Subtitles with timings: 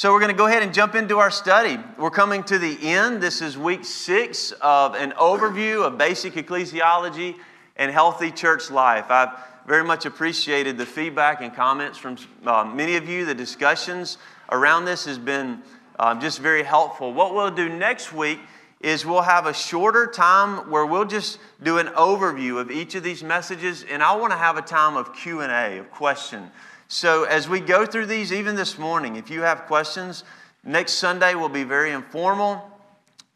[0.00, 1.78] So, we're going to go ahead and jump into our study.
[1.98, 3.22] We're coming to the end.
[3.22, 7.36] This is week six of an overview of basic ecclesiology
[7.76, 9.10] and healthy church life.
[9.10, 12.16] I've very much appreciated the feedback and comments from
[12.46, 13.26] uh, many of you.
[13.26, 14.16] The discussions
[14.50, 15.60] around this has been
[15.98, 17.12] um, just very helpful.
[17.12, 18.38] What we'll do next week
[18.80, 23.02] is we'll have a shorter time where we'll just do an overview of each of
[23.02, 26.50] these messages and i want to have a time of q&a of question
[26.92, 30.24] so as we go through these even this morning if you have questions
[30.64, 32.68] next sunday will be very informal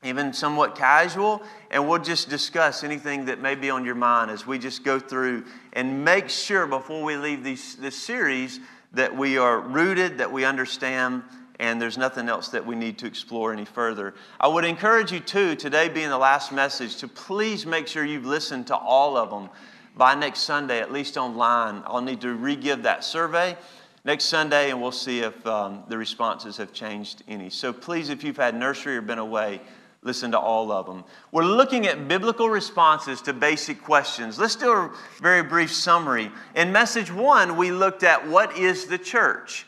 [0.03, 4.45] even somewhat casual and we'll just discuss anything that may be on your mind as
[4.45, 8.61] we just go through and make sure before we leave these, this series
[8.93, 11.23] that we are rooted that we understand
[11.61, 14.13] and there's nothing else that we need to explore any further.
[14.41, 18.27] I would encourage you, too, today being the last message, to please make sure you've
[18.27, 19.49] listened to all of them
[19.97, 21.83] by next Sunday, at least online.
[21.87, 23.57] I'll need to re give that survey
[24.05, 27.51] next Sunday, and we'll see if um, the responses have changed any.
[27.51, 29.61] So please, if you've had nursery or been away,
[30.03, 31.05] listen to all of them.
[31.33, 34.39] We're looking at biblical responses to basic questions.
[34.39, 36.31] Let's do a very brief summary.
[36.55, 39.67] In message one, we looked at what is the church.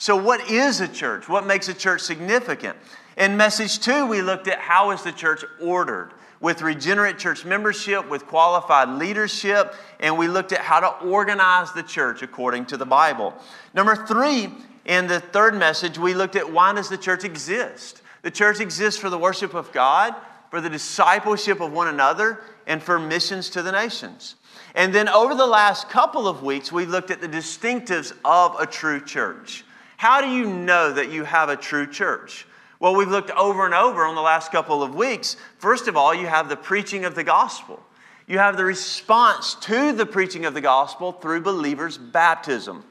[0.00, 1.28] So, what is a church?
[1.28, 2.76] What makes a church significant?
[3.16, 8.08] In message two, we looked at how is the church ordered with regenerate church membership,
[8.08, 12.86] with qualified leadership, and we looked at how to organize the church according to the
[12.86, 13.34] Bible.
[13.74, 14.48] Number three,
[14.84, 18.02] in the third message, we looked at why does the church exist?
[18.22, 20.14] The church exists for the worship of God,
[20.50, 24.36] for the discipleship of one another, and for missions to the nations.
[24.74, 28.66] And then over the last couple of weeks, we looked at the distinctives of a
[28.66, 29.64] true church.
[29.96, 32.46] How do you know that you have a true church?
[32.80, 35.36] Well, we've looked over and over on the last couple of weeks.
[35.58, 37.82] First of all, you have the preaching of the gospel.
[38.28, 42.84] You have the response to the preaching of the gospel through believers' baptism.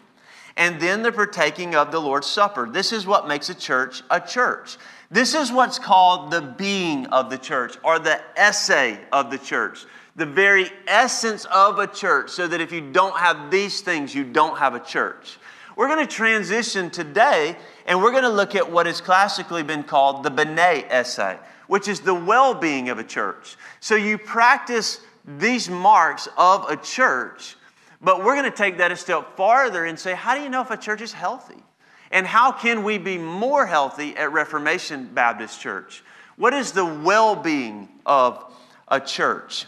[0.57, 2.67] And then the partaking of the Lord's Supper.
[2.69, 4.77] This is what makes a church a church.
[5.09, 9.85] This is what's called the being of the church or the esse of the church,
[10.17, 14.25] the very essence of a church, so that if you don't have these things, you
[14.25, 15.37] don't have a church.
[15.77, 17.55] We're going to transition today
[17.87, 21.87] and we're going to look at what has classically been called the bene esse, which
[21.87, 23.55] is the well being of a church.
[23.79, 27.55] So you practice these marks of a church,
[28.01, 30.61] but we're going to take that a step farther and say, how do you know
[30.61, 31.63] if a church is healthy?
[32.11, 36.03] And how can we be more healthy at Reformation Baptist Church?
[36.35, 38.53] What is the well being of
[38.87, 39.65] a church?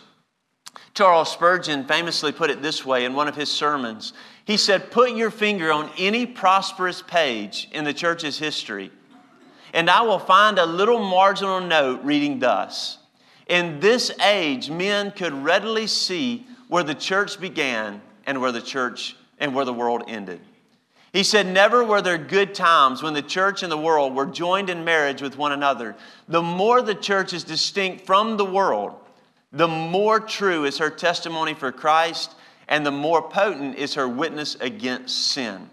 [0.93, 4.13] Charles Spurgeon famously put it this way in one of his sermons.
[4.49, 8.89] He said, Put your finger on any prosperous page in the church's history,
[9.75, 12.97] and I will find a little marginal note reading thus
[13.45, 19.15] In this age, men could readily see where the church began and where the church
[19.37, 20.41] and where the world ended.
[21.13, 24.71] He said, Never were there good times when the church and the world were joined
[24.71, 25.95] in marriage with one another.
[26.27, 28.95] The more the church is distinct from the world,
[29.51, 32.33] the more true is her testimony for Christ
[32.69, 35.69] and the more potent is her witness against sin.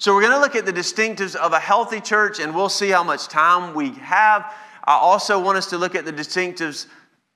[0.00, 2.88] So, we're going to look at the distinctives of a healthy church, and we'll see
[2.88, 4.54] how much time we have.
[4.84, 6.86] I also want us to look at the distinctives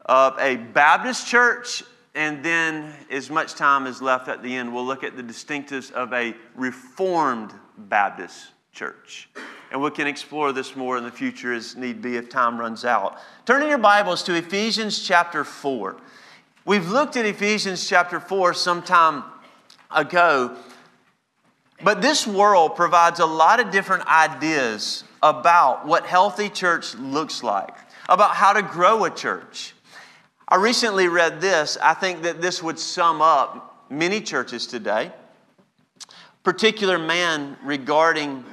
[0.06, 1.82] of a Baptist church,
[2.14, 5.90] and then, as much time is left at the end, we'll look at the distinctives
[5.92, 9.28] of a Reformed Baptist church.
[9.70, 12.84] And we can explore this more in the future as need be if time runs
[12.84, 13.18] out.
[13.44, 15.96] Turn in your Bibles to Ephesians chapter 4.
[16.64, 19.24] We've looked at Ephesians chapter 4 some time
[19.90, 20.56] ago,
[21.82, 27.74] but this world provides a lot of different ideas about what healthy church looks like,
[28.08, 29.74] about how to grow a church.
[30.46, 31.78] I recently read this.
[31.82, 35.10] I think that this would sum up many churches today.
[36.44, 38.44] Particular man regarding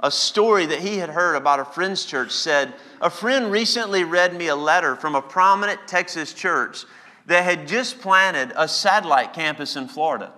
[0.00, 4.34] a story that he had heard about a friend's church said, A friend recently read
[4.34, 6.86] me a letter from a prominent Texas church
[7.26, 10.32] that had just planted a satellite campus in Florida.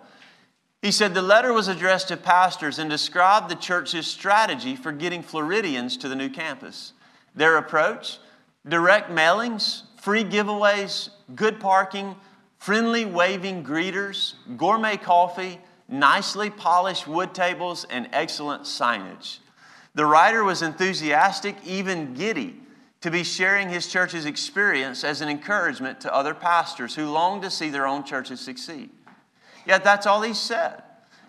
[0.83, 5.23] He said the letter was addressed to pastors and described the church's strategy for getting
[5.23, 6.93] Floridians to the new campus.
[7.35, 8.19] Their approach
[8.67, 12.15] direct mailings, free giveaways, good parking,
[12.59, 15.59] friendly waving greeters, gourmet coffee,
[15.89, 19.39] nicely polished wood tables, and excellent signage.
[19.95, 22.61] The writer was enthusiastic, even giddy
[23.05, 27.51] to be sharing his church's experience as an encouragement to other pastors who long to
[27.51, 28.89] see their own churches succeed.
[29.67, 30.83] Yet that's all he said.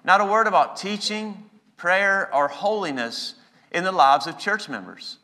[0.05, 3.35] Not a word about teaching, prayer, or holiness
[3.73, 5.17] in the lives of church members.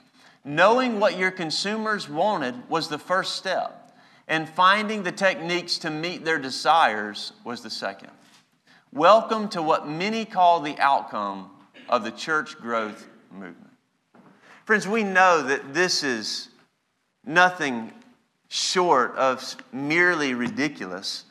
[0.44, 6.25] Knowing what your consumers wanted was the first step, and finding the techniques to meet
[6.25, 8.12] their desires was the second.
[8.92, 11.50] Welcome to what many call the outcome
[11.88, 13.70] of the church growth movement.
[14.66, 16.50] Friends, we know that this is
[17.25, 17.92] nothing
[18.48, 21.25] short of merely ridiculous.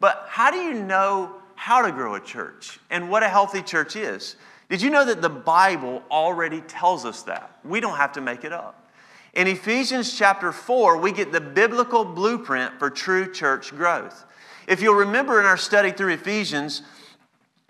[0.00, 3.94] But how do you know how to grow a church and what a healthy church
[3.94, 4.36] is?
[4.68, 7.58] Did you know that the Bible already tells us that?
[7.64, 8.90] We don't have to make it up.
[9.34, 14.24] In Ephesians chapter 4, we get the biblical blueprint for true church growth.
[14.66, 16.82] If you'll remember in our study through Ephesians,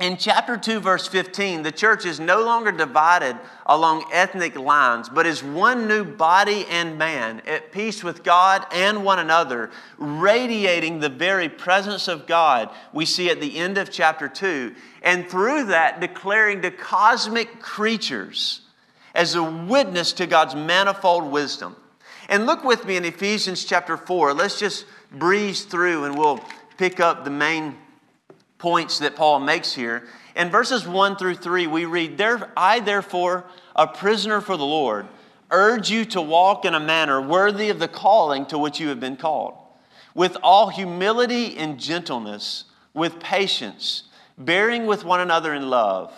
[0.02, 5.26] in chapter 2, verse 15, the church is no longer divided along ethnic lines, but
[5.26, 11.08] is one new body and man at peace with God and one another, radiating the
[11.08, 16.00] very presence of God we see at the end of chapter 2, and through that
[16.00, 18.62] declaring to cosmic creatures
[19.14, 21.76] as a witness to God's manifold wisdom.
[22.28, 24.34] And look with me in Ephesians chapter 4.
[24.34, 26.40] Let's just breeze through and we'll
[26.76, 27.76] pick up the main
[28.62, 30.04] points that Paul makes here.
[30.36, 33.44] In verses 1 through 3, we read, there, I therefore,
[33.74, 35.08] a prisoner for the Lord,
[35.50, 39.00] urge you to walk in a manner worthy of the calling to which you have
[39.00, 39.54] been called,
[40.14, 44.04] with all humility and gentleness, with patience,
[44.38, 46.12] bearing with one another in love,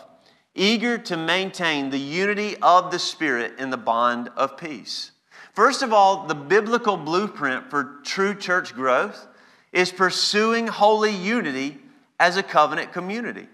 [0.55, 5.13] eager to maintain the unity of the Spirit in the bond of peace.
[5.55, 9.29] First of all, the biblical blueprint for true church growth
[9.73, 11.81] is pursuing holy unity
[12.19, 13.47] as a covenant community.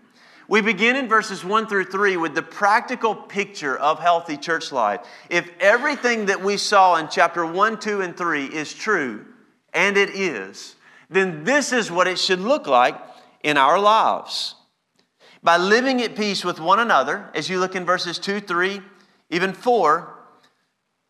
[0.49, 5.01] We begin in verses 1 through 3 with the practical picture of healthy church life.
[5.29, 9.27] If everything that we saw in chapter 1, 2, and 3 is true,
[9.73, 10.75] and it is,
[11.09, 13.01] then this is what it should look like
[13.45, 14.57] in our lives.
[15.43, 18.81] By living at peace with one another, as you look in verses 2, 3,
[19.31, 20.15] even 4,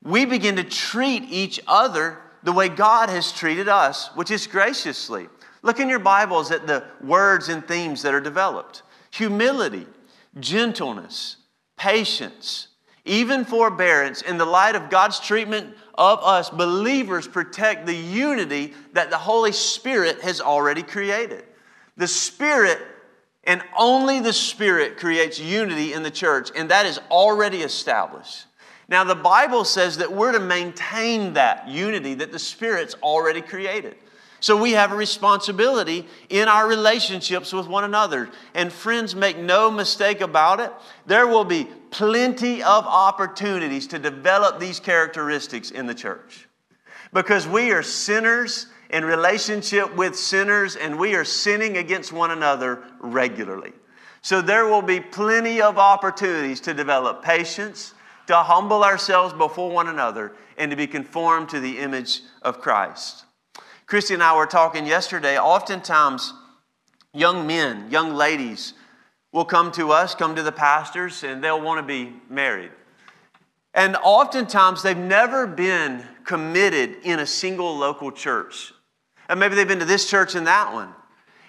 [0.03, 5.29] we begin to treat each other the way God has treated us, which is graciously.
[5.63, 9.87] Look in your Bibles at the words and themes that are developed humility,
[10.39, 11.37] gentleness,
[11.77, 12.69] patience,
[13.05, 14.23] even forbearance.
[14.23, 19.53] In the light of God's treatment of us, believers protect the unity that the Holy
[19.53, 21.45] Spirit has already created.
[21.97, 22.79] The Spirit
[23.45, 28.47] and only the Spirit creates unity in the church, and that is already established.
[28.89, 33.97] Now, the Bible says that we're to maintain that unity that the Spirit's already created.
[34.41, 38.31] So we have a responsibility in our relationships with one another.
[38.55, 40.73] And friends, make no mistake about it,
[41.07, 46.49] there will be plenty of opportunities to develop these characteristics in the church.
[47.13, 52.83] Because we are sinners in relationship with sinners, and we are sinning against one another
[52.99, 53.73] regularly.
[54.23, 57.95] So there will be plenty of opportunities to develop patience,
[58.27, 63.25] to humble ourselves before one another, and to be conformed to the image of Christ.
[63.91, 65.37] Christy and I were talking yesterday.
[65.37, 66.33] Oftentimes,
[67.13, 68.75] young men, young ladies
[69.33, 72.71] will come to us, come to the pastors, and they'll want to be married.
[73.75, 78.73] And oftentimes, they've never been committed in a single local church.
[79.29, 80.95] And maybe they've been to this church and that one.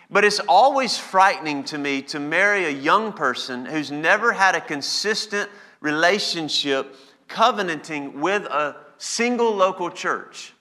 [0.10, 4.62] But it's always frightening to me to marry a young person who's never had a
[4.62, 5.48] consistent
[5.80, 6.96] relationship
[7.28, 10.56] covenanting with a single local church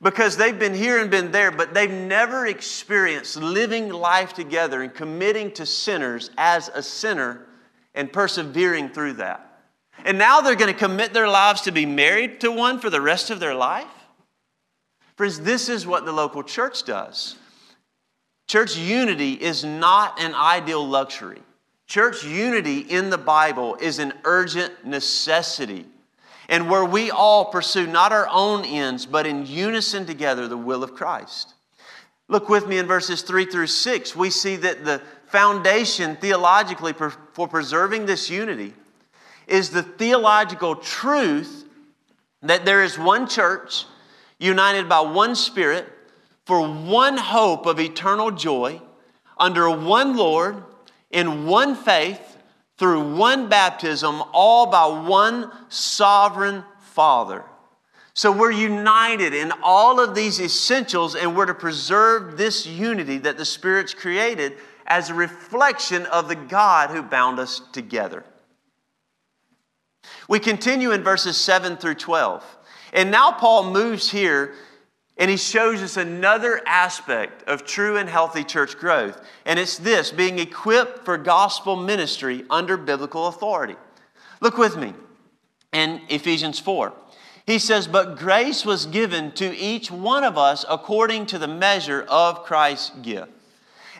[0.00, 4.94] because they've been here and been there, but they've never experienced living life together and
[4.94, 7.46] committing to sinners as a sinner
[7.94, 9.44] and persevering through that.
[10.04, 13.00] And now they're going to commit their lives to be married to one for the
[13.00, 13.86] rest of their life?
[15.16, 17.34] Friends, this is what the local church does.
[18.46, 21.42] Church unity is not an ideal luxury.
[21.88, 25.86] Church unity in the Bible is an urgent necessity
[26.48, 30.82] and where we all pursue not our own ends, but in unison together the will
[30.82, 31.54] of Christ.
[32.28, 34.16] Look with me in verses 3 through 6.
[34.16, 37.10] We see that the foundation theologically for
[37.48, 38.74] preserving this unity
[39.46, 41.64] is the theological truth
[42.42, 43.84] that there is one church
[44.38, 45.86] united by one spirit
[46.44, 48.80] for one hope of eternal joy
[49.36, 50.62] under one Lord
[51.10, 52.37] in one faith
[52.78, 57.44] through one baptism, all by one sovereign Father.
[58.14, 63.36] So we're united in all of these essentials, and we're to preserve this unity that
[63.36, 64.54] the Spirit's created
[64.86, 68.24] as a reflection of the God who bound us together.
[70.28, 72.44] We continue in verses 7 through 12.
[72.92, 74.54] And now Paul moves here
[75.18, 79.20] and he shows us another aspect of true and healthy church growth.
[79.44, 83.74] And it's this being equipped for gospel ministry under biblical authority.
[84.40, 84.94] Look with me
[85.72, 86.92] in Ephesians 4.
[87.46, 92.02] He says, But grace was given to each one of us according to the measure
[92.08, 93.32] of Christ's gift.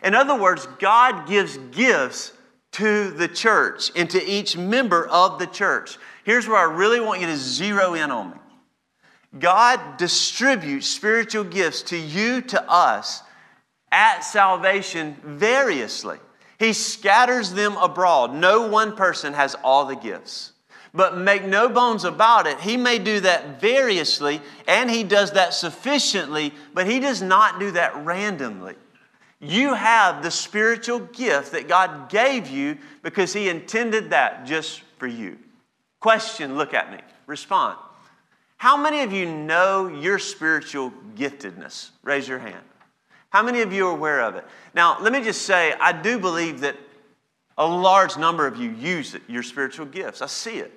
[0.01, 2.31] In other words, God gives gifts
[2.73, 5.97] to the church and to each member of the church.
[6.23, 8.37] here's where I really want you to zero in on me.
[9.37, 13.21] God distributes spiritual gifts to you, to us,
[13.91, 16.17] at salvation variously.
[16.57, 18.33] He scatters them abroad.
[18.33, 20.53] No one person has all the gifts.
[20.93, 25.53] But make no bones about it, he may do that variously, and he does that
[25.53, 28.73] sufficiently, but he does not do that randomly.
[29.39, 35.07] You have the spiritual gift that God gave you because he intended that just for
[35.07, 35.37] you.
[35.99, 37.77] Question, look at me, respond.
[38.59, 41.91] How many of you know your spiritual giftedness?
[42.03, 42.61] Raise your hand.
[43.29, 44.43] How many of you are aware of it?
[44.73, 46.75] Now, let me just say, I do believe that
[47.57, 50.21] a large number of you use it, your spiritual gifts.
[50.21, 50.73] I see it.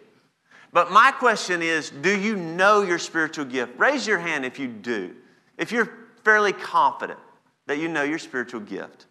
[0.73, 3.77] But my question is do you know your spiritual gift?
[3.77, 5.17] Raise your hand if you do,
[5.59, 7.19] if you're fairly confident
[7.67, 9.07] that you know your spiritual gift.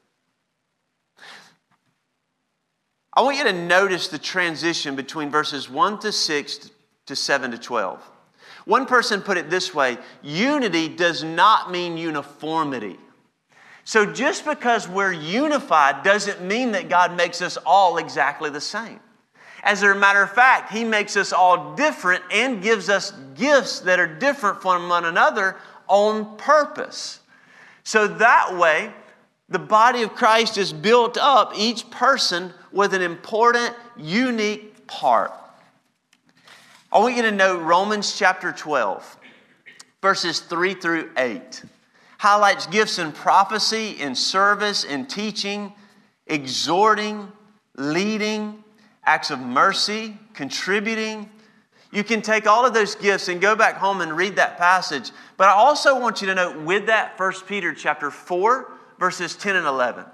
[3.14, 6.72] I want you to notice the transition between verses 1 to 6
[7.08, 8.12] to 7 to 12.
[8.66, 12.98] One person put it this way unity does not mean uniformity.
[13.84, 19.00] So just because we're unified doesn't mean that God makes us all exactly the same.
[19.64, 24.00] As a matter of fact, He makes us all different and gives us gifts that
[24.00, 27.20] are different from one another on purpose.
[27.84, 28.92] So that way,
[29.50, 35.34] the body of Christ is built up, each person with an important, unique part.
[36.94, 39.18] I want you to know Romans chapter 12,
[40.02, 41.64] verses 3 through 8
[42.22, 45.74] highlights gifts in prophecy, in service, in teaching,
[46.28, 47.32] exhorting,
[47.78, 48.64] leading,
[49.06, 51.28] acts of mercy, contributing.
[51.92, 55.10] You can take all of those gifts and go back home and read that passage.
[55.36, 59.56] But I also want you to note with that 1 Peter chapter 4, verses 10
[59.56, 60.06] and 11.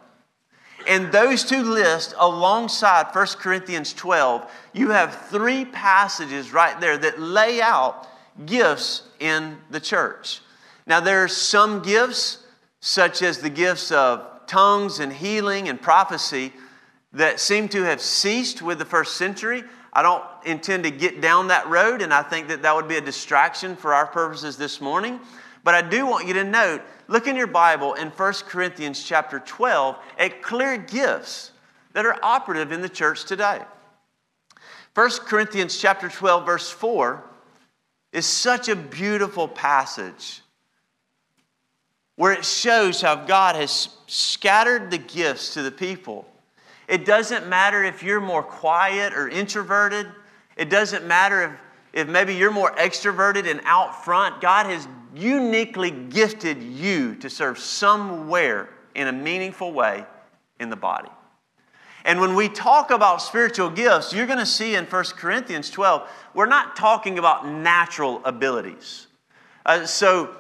[0.88, 7.20] In those two lists, alongside 1 Corinthians 12, you have three passages right there that
[7.20, 8.08] lay out
[8.46, 10.40] gifts in the church.
[10.86, 12.46] Now, there are some gifts,
[12.80, 16.54] such as the gifts of tongues and healing and prophecy,
[17.12, 19.66] that seem to have ceased with the first century.
[19.92, 22.96] I don't intend to get down that road, and I think that that would be
[22.96, 25.20] a distraction for our purposes this morning.
[25.68, 29.40] But I do want you to note look in your Bible in 1 Corinthians chapter
[29.40, 31.52] 12 at clear gifts
[31.92, 33.60] that are operative in the church today.
[34.94, 37.22] 1 Corinthians chapter 12 verse 4
[38.14, 40.42] is such a beautiful passage
[42.16, 46.26] where it shows how God has scattered the gifts to the people.
[46.88, 50.08] It doesn't matter if you're more quiet or introverted.
[50.56, 51.60] It doesn't matter
[51.92, 54.40] if, if maybe you're more extroverted and out front.
[54.40, 60.06] God has uniquely gifted you to serve somewhere in a meaningful way
[60.60, 61.10] in the body.
[62.06, 66.10] And when we talk about spiritual gifts, you're going to see in 1 Corinthians 12,
[66.34, 69.08] we're not talking about natural abilities.
[69.66, 70.34] Uh, so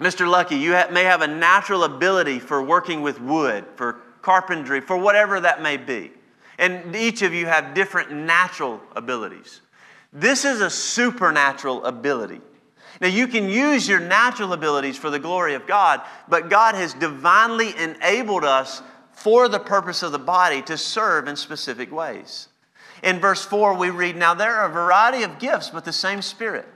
[0.00, 0.28] Mr.
[0.28, 5.40] Lucky, you may have a natural ability for working with wood, for carpentry, for whatever
[5.40, 6.12] that may be.
[6.58, 9.60] And each of you have different natural abilities.
[10.12, 12.40] This is a supernatural ability.
[13.00, 16.94] Now, you can use your natural abilities for the glory of God, but God has
[16.94, 22.48] divinely enabled us for the purpose of the body to serve in specific ways.
[23.02, 26.22] In verse 4, we read, Now there are a variety of gifts, but the same
[26.22, 26.66] Spirit.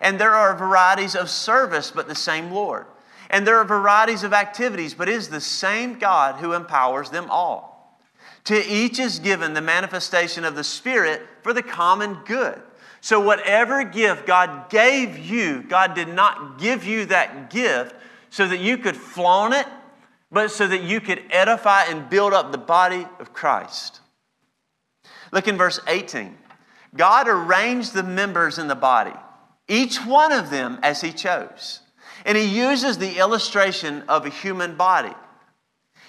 [0.00, 2.86] And there are varieties of service, but the same Lord.
[3.30, 7.30] And there are varieties of activities, but it is the same God who empowers them
[7.30, 7.98] all.
[8.44, 12.60] To each is given the manifestation of the Spirit for the common good.
[13.04, 17.94] So, whatever gift God gave you, God did not give you that gift
[18.30, 19.66] so that you could flaunt it,
[20.32, 24.00] but so that you could edify and build up the body of Christ.
[25.32, 26.34] Look in verse 18.
[26.96, 29.12] God arranged the members in the body
[29.68, 31.80] each one of them as he chose.
[32.24, 35.12] And he uses the illustration of a human body.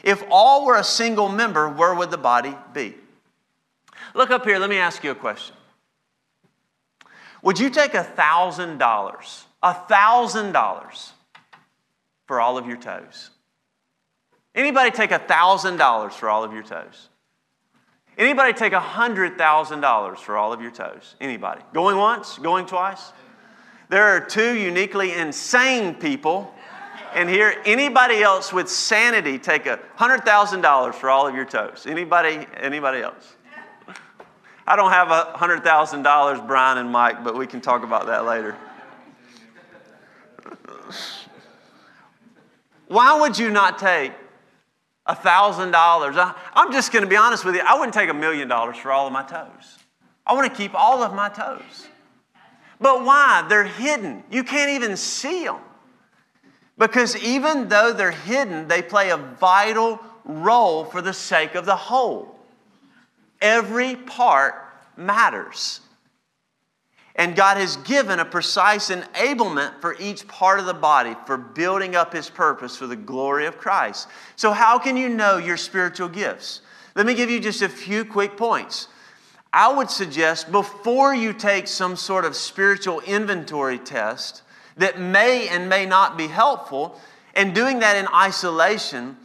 [0.02, 2.96] If all were a single member, where would the body be?
[4.14, 5.58] Look up here, let me ask you a question.
[7.46, 11.14] Would you take a thousand dollars, a thousand dollars
[12.26, 13.30] for all of your toes?
[14.56, 17.10] Anybody take a thousand dollars for all of your toes?
[18.18, 21.16] Anybody take a hundred thousand dollars for all of your toes?
[21.22, 21.62] Anybody?
[21.72, 22.40] Going once?
[22.40, 23.14] Going twice?
[23.90, 26.52] There are two uniquely insane people.
[27.14, 31.86] And here, anybody else with sanity take a $100,000 for all of your toes?
[31.88, 33.35] Anybody, anybody else?
[34.68, 38.56] I don't have a $100,000, Brian and Mike, but we can talk about that later.
[42.88, 44.12] Why would you not take
[45.06, 46.36] a $1,000?
[46.54, 47.62] I'm just going to be honest with you.
[47.62, 49.78] I wouldn't take a million dollars for all of my toes.
[50.26, 51.88] I want to keep all of my toes.
[52.80, 53.46] But why?
[53.48, 54.24] They're hidden.
[54.32, 55.58] You can't even see them.
[56.78, 61.76] Because even though they're hidden, they play a vital role for the sake of the
[61.76, 62.35] whole.
[63.46, 64.56] Every part
[64.98, 65.80] matters.
[67.16, 71.96] And God has given a precise enablement for each part of the body for building
[71.96, 74.08] up His purpose for the glory of Christ.
[74.36, 76.62] So, how can you know your spiritual gifts?
[76.96, 78.88] Let me give you just a few quick points.
[79.54, 84.42] I would suggest before you take some sort of spiritual inventory test
[84.78, 87.00] that may and may not be helpful,
[87.36, 89.16] and doing that in isolation,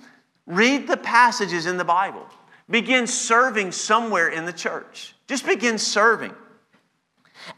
[0.47, 2.27] read the passages in the Bible.
[2.71, 5.15] Begin serving somewhere in the church.
[5.27, 6.35] Just begin serving.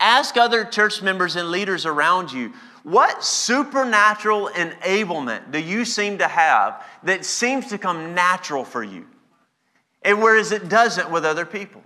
[0.00, 2.52] Ask other church members and leaders around you
[2.83, 9.07] what supernatural enablement do you seem to have that seems to come natural for you,
[10.02, 11.83] and whereas it doesn't with other people?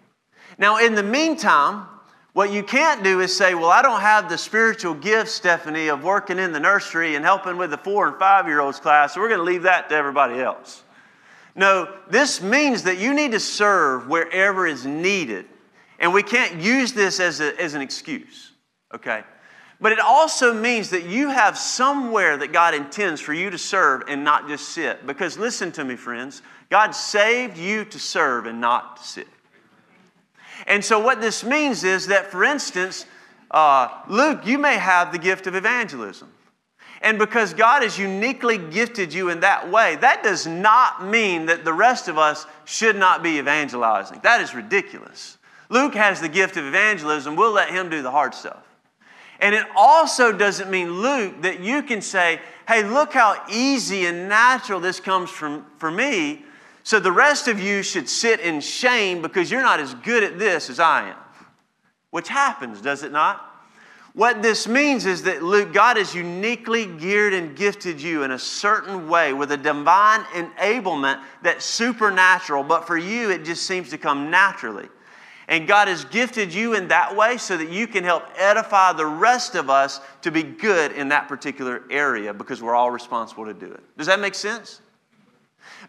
[0.56, 1.86] Now, in the meantime,
[2.32, 6.02] what you can't do is say, Well, I don't have the spiritual gift, Stephanie, of
[6.02, 9.20] working in the nursery and helping with the four and five year olds class, so
[9.20, 10.82] we're going to leave that to everybody else.
[11.56, 15.46] No, this means that you need to serve wherever is needed
[15.98, 18.52] and we can't use this as, a, as an excuse,
[18.94, 19.24] okay?
[19.80, 24.02] But it also means that you have somewhere that God intends for you to serve
[24.08, 25.06] and not just sit.
[25.06, 29.28] Because listen to me, friends, God saved you to serve and not to sit.
[30.66, 33.04] And so, what this means is that, for instance,
[33.50, 36.32] uh, Luke, you may have the gift of evangelism.
[37.06, 41.64] And because God has uniquely gifted you in that way, that does not mean that
[41.64, 44.18] the rest of us should not be evangelizing.
[44.24, 45.38] That is ridiculous.
[45.68, 47.36] Luke has the gift of evangelism.
[47.36, 48.60] We'll let him do the hard stuff.
[49.38, 54.28] And it also doesn't mean, Luke, that you can say, hey, look how easy and
[54.28, 56.44] natural this comes from for me.
[56.82, 60.40] So the rest of you should sit in shame because you're not as good at
[60.40, 61.16] this as I am.
[62.10, 63.45] Which happens, does it not?
[64.16, 68.38] What this means is that Luke, God has uniquely geared and gifted you in a
[68.38, 73.98] certain way with a divine enablement that's supernatural, but for you it just seems to
[73.98, 74.88] come naturally.
[75.48, 79.04] And God has gifted you in that way so that you can help edify the
[79.04, 83.52] rest of us to be good in that particular area because we're all responsible to
[83.52, 83.82] do it.
[83.98, 84.80] Does that make sense?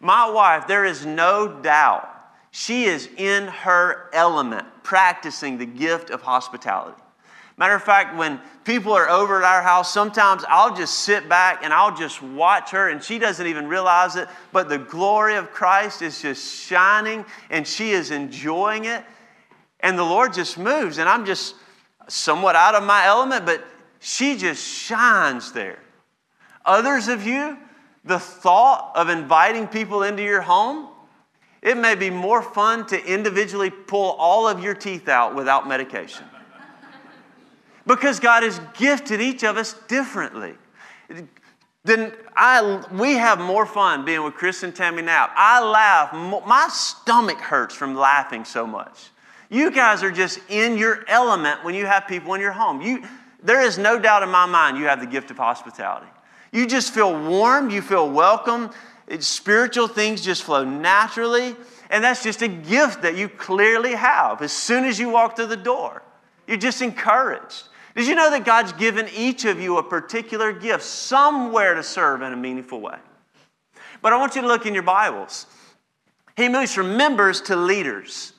[0.01, 2.09] My wife, there is no doubt,
[2.51, 7.01] she is in her element practicing the gift of hospitality.
[7.57, 11.63] Matter of fact, when people are over at our house, sometimes I'll just sit back
[11.63, 15.51] and I'll just watch her, and she doesn't even realize it, but the glory of
[15.51, 19.03] Christ is just shining and she is enjoying it.
[19.79, 21.55] And the Lord just moves, and I'm just
[22.07, 23.65] somewhat out of my element, but
[23.99, 25.79] she just shines there.
[26.63, 27.57] Others of you,
[28.05, 30.89] the thought of inviting people into your home,
[31.63, 36.25] it may be more fun to individually pull all of your teeth out without medication.
[37.87, 40.53] Because God has gifted each of us differently.
[41.83, 45.29] Then I, we have more fun being with Chris and Tammy now.
[45.33, 49.09] I laugh, my stomach hurts from laughing so much.
[49.49, 52.81] You guys are just in your element when you have people in your home.
[52.81, 53.03] You,
[53.41, 56.07] there is no doubt in my mind you have the gift of hospitality.
[56.51, 58.71] You just feel warm, you feel welcome.
[59.19, 61.55] Spiritual things just flow naturally.
[61.89, 64.41] And that's just a gift that you clearly have.
[64.41, 66.03] As soon as you walk through the door,
[66.47, 67.69] you're just encouraged.
[67.97, 72.21] Did you know that God's given each of you a particular gift, somewhere to serve
[72.21, 72.99] in a meaningful way?
[74.03, 75.47] But I want you to look in your Bibles.
[76.35, 78.33] He moves from members to leaders.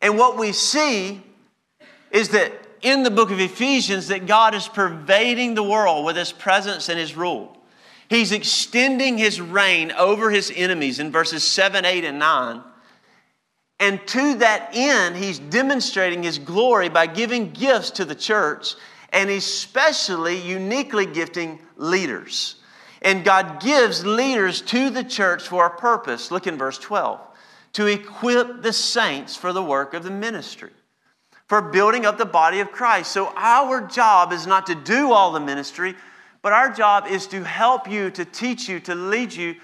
[0.00, 1.22] And what we see
[2.10, 6.32] is that in the book of Ephesians that God is pervading the world with his
[6.32, 7.54] presence and his rule.
[8.08, 12.62] He's extending his reign over his enemies in verses 7, 8, and 9.
[13.80, 18.74] And to that end, he's demonstrating his glory by giving gifts to the church,
[19.12, 22.56] and especially uniquely gifting leaders.
[23.02, 26.30] And God gives leaders to the church for a purpose.
[26.30, 27.20] Look in verse 12
[27.74, 30.70] to equip the saints for the work of the ministry,
[31.46, 33.12] for building up the body of Christ.
[33.12, 35.94] So, our job is not to do all the ministry,
[36.42, 39.56] but our job is to help you, to teach you, to lead you,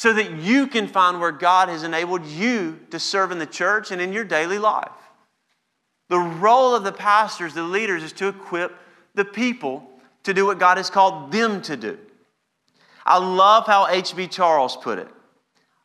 [0.00, 3.90] so that you can find where God has enabled you to serve in the church
[3.90, 4.88] and in your daily life.
[6.08, 8.74] The role of the pastors, the leaders, is to equip
[9.14, 9.86] the people
[10.22, 11.98] to do what God has called them to do.
[13.04, 14.28] I love how H.B.
[14.28, 15.08] Charles put it.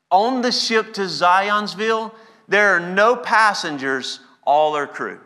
[0.10, 2.13] On the ship to Zionsville,
[2.47, 5.19] there are no passengers, all are crew.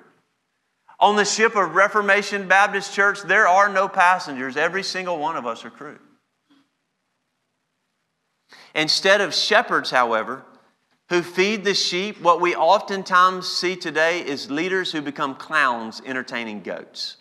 [0.99, 4.57] On the ship of Reformation Baptist Church, there are no passengers.
[4.57, 5.99] Every single one of us are crew.
[8.79, 10.41] Instead of shepherds, however,
[11.09, 12.21] who feed the sheep.
[12.21, 17.17] What we oftentimes see today is leaders who become clowns entertaining goats.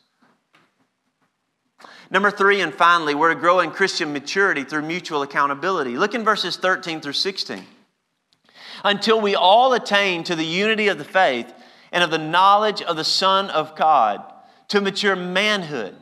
[2.13, 5.99] Number three, and finally, we're to grow in Christian maturity through mutual accountability.
[5.99, 7.65] Look in verses 13 through 16.
[8.85, 11.53] Until we all attain to the unity of the faith
[11.91, 14.23] and of the knowledge of the Son of God,
[14.69, 15.97] to mature manhood,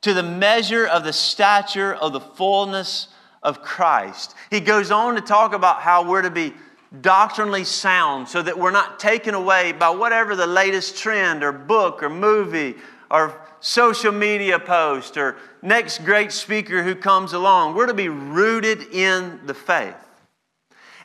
[0.00, 3.08] to the measure of the stature of the fullness
[3.44, 4.34] of Christ.
[4.50, 6.54] He goes on to talk about how we're to be
[7.00, 12.02] doctrinally sound so that we're not taken away by whatever the latest trend or book
[12.02, 12.74] or movie
[13.10, 17.74] or social media post or next great speaker who comes along.
[17.74, 19.94] We're to be rooted in the faith.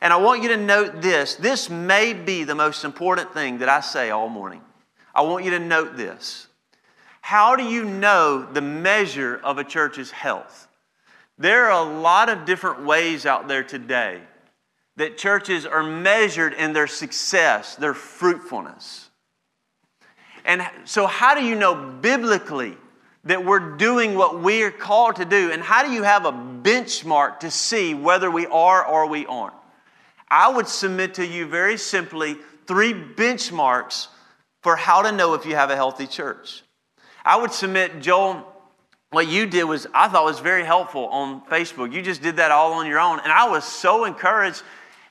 [0.00, 1.34] And I want you to note this.
[1.34, 4.62] This may be the most important thing that I say all morning.
[5.14, 6.46] I want you to note this.
[7.20, 10.68] How do you know the measure of a church's health?
[11.40, 14.20] There are a lot of different ways out there today
[14.96, 19.08] that churches are measured in their success, their fruitfulness.
[20.44, 22.76] And so, how do you know biblically
[23.24, 25.50] that we're doing what we are called to do?
[25.50, 29.54] And how do you have a benchmark to see whether we are or we aren't?
[30.28, 34.08] I would submit to you very simply three benchmarks
[34.62, 36.64] for how to know if you have a healthy church.
[37.24, 38.46] I would submit, Joel,
[39.10, 41.92] what you did was, I thought was very helpful on Facebook.
[41.92, 43.18] You just did that all on your own.
[43.20, 44.62] And I was so encouraged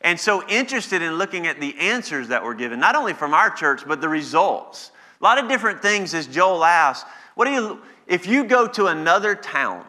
[0.02, 3.50] and so interested in looking at the answers that were given, not only from our
[3.50, 4.92] church, but the results.
[5.20, 7.06] A lot of different things, as Joel asked.
[7.36, 9.86] What do you, if you go to another town,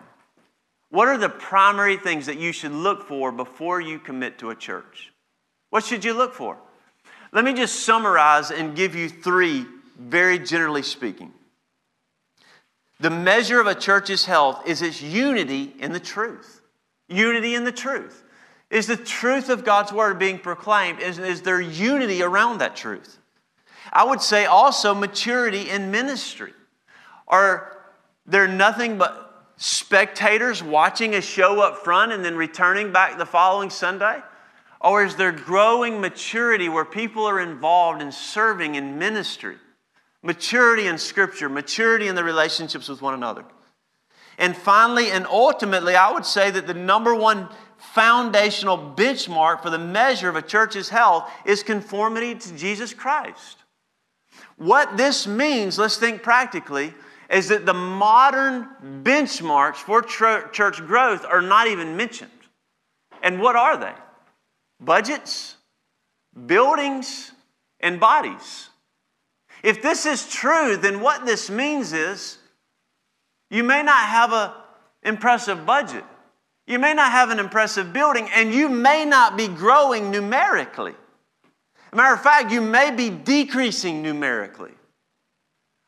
[0.91, 4.57] what are the primary things that you should look for before you commit to a
[4.57, 5.13] church?
[5.71, 6.57] What should you look for?
[7.31, 11.33] Let me just summarize and give you three, very generally speaking.
[13.01, 16.61] The measure of a church's health is its unity in the truth.
[17.09, 18.23] Unity in the truth.
[18.69, 21.01] Is the truth of God's word being proclaimed?
[21.01, 23.19] Is, is there unity around that truth?
[23.93, 26.53] I would say also maturity in ministry.
[27.27, 27.79] Are
[28.27, 33.71] there nothing but spectators watching a show up front and then returning back the following
[33.71, 34.21] Sunday?
[34.81, 39.57] Or is there growing maturity where people are involved in serving in ministry?
[40.23, 43.45] Maturity in Scripture, maturity in the relationships with one another.
[44.39, 49.79] And finally and ultimately, I would say that the number one foundational benchmark for the
[49.79, 53.59] measure of a church's health is conformity to Jesus Christ.
[54.57, 56.95] What this means, let's think practically,
[57.31, 58.69] is that the modern
[59.03, 62.31] benchmarks for church growth are not even mentioned.
[63.23, 63.95] And what are they?
[64.81, 65.57] budgets,
[66.47, 67.33] buildings,
[67.79, 68.70] and bodies.
[69.63, 72.39] If this is true, then what this means is
[73.51, 74.51] you may not have an
[75.03, 76.05] impressive budget,
[76.67, 80.95] you may not have an impressive building, and you may not be growing numerically.
[81.93, 84.71] Matter of fact, you may be decreasing numerically.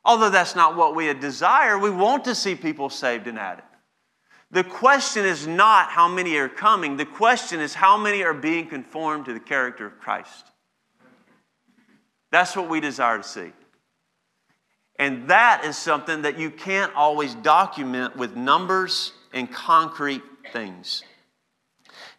[0.05, 3.65] Although that's not what we desire, we want to see people saved and added.
[4.51, 8.67] The question is not how many are coming, the question is how many are being
[8.67, 10.47] conformed to the character of Christ.
[12.33, 13.53] That's what we desire to see.
[15.03, 21.03] And that is something that you can't always document with numbers and concrete things.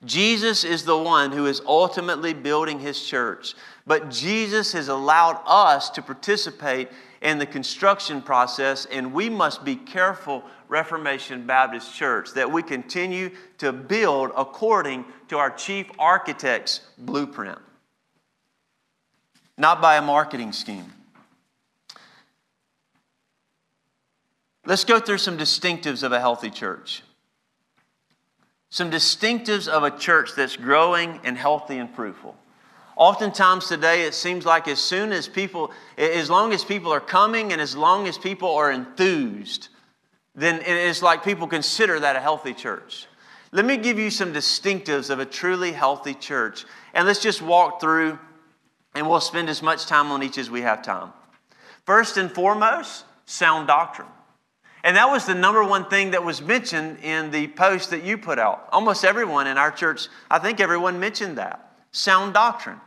[0.03, 3.55] Jesus is the one who is ultimately building his church,
[3.87, 6.89] but Jesus has allowed us to participate
[7.21, 13.29] in the construction process, and we must be careful Reformation Baptist Church, that we continue
[13.59, 17.59] to build according to our chief architect's blueprint,
[19.57, 20.91] not by a marketing scheme.
[24.65, 27.04] Let's go through some distinctives of a healthy church.
[28.69, 32.36] Some distinctives of a church that's growing and healthy and fruitful.
[32.95, 37.52] Oftentimes today, it seems like as soon as people, as long as people are coming
[37.52, 39.69] and as long as people are enthused,
[40.36, 43.08] then it is like people consider that a healthy church.
[43.52, 46.65] Let me give you some distinctives of a truly healthy church.
[46.93, 48.17] And let's just walk through,
[48.95, 51.13] and we'll spend as much time on each as we have time.
[51.86, 54.08] First and foremost, sound doctrine.
[54.83, 58.17] And that was the number one thing that was mentioned in the post that you
[58.17, 58.67] put out.
[58.71, 61.77] Almost everyone in our church, I think everyone mentioned that.
[61.91, 62.81] Sound doctrine.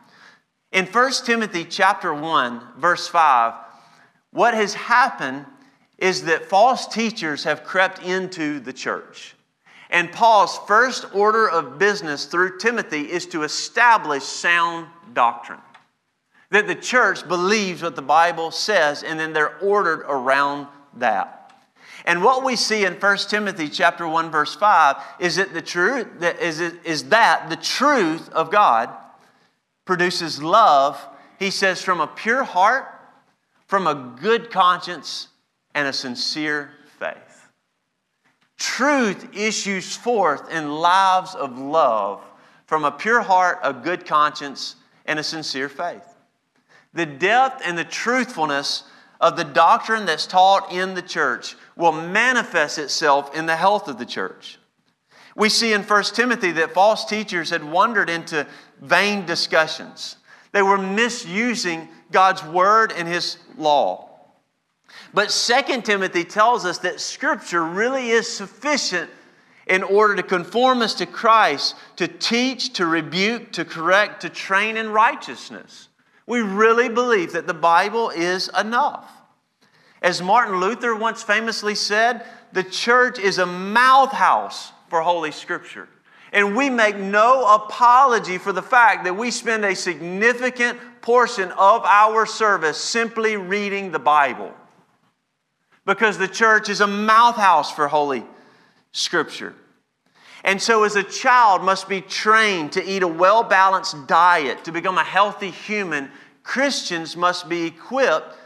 [0.73, 3.55] In 1 Timothy chapter 1, verse 5,
[4.33, 5.47] what has happened
[5.97, 9.35] is that false teachers have crept into the church.
[9.89, 15.61] And Paul's first order of business through Timothy is to establish sound doctrine.
[16.51, 20.67] That the church believes what the Bible says and then they're ordered around
[20.99, 21.46] that.
[22.07, 26.07] And what we see in 1 Timothy chapter 1 verse 5 is that the truth
[26.23, 28.91] is, is that the truth of God
[29.85, 31.05] produces love,
[31.39, 32.89] he says, from a pure heart,
[33.67, 35.29] from a good conscience,
[35.75, 37.49] and a sincere faith.
[38.57, 42.23] Truth issues forth in lives of love
[42.67, 46.17] from a pure heart, a good conscience, and a sincere faith.
[46.95, 48.85] The depth and the truthfulness
[49.21, 53.99] of the doctrine that's taught in the church will manifest itself in the health of
[53.99, 54.59] the church.
[55.35, 58.47] We see in 1 Timothy that false teachers had wandered into
[58.81, 60.17] vain discussions.
[60.53, 64.09] They were misusing God's word and his law.
[65.13, 69.11] But 2 Timothy tells us that scripture really is sufficient
[69.67, 74.77] in order to conform us to Christ, to teach, to rebuke, to correct, to train
[74.77, 75.89] in righteousness.
[76.27, 79.11] We really believe that the Bible is enough.
[80.03, 85.89] As Martin Luther once famously said, the church is a mouth house for Holy Scripture.
[86.33, 91.85] And we make no apology for the fact that we spend a significant portion of
[91.85, 94.53] our service simply reading the Bible.
[95.85, 98.25] Because the church is a mouth house for Holy
[98.93, 99.55] Scripture.
[100.47, 104.73] And so, as a child must be trained to eat a well balanced diet to
[104.73, 106.09] become a healthy human,
[106.45, 108.37] Christians must be equipped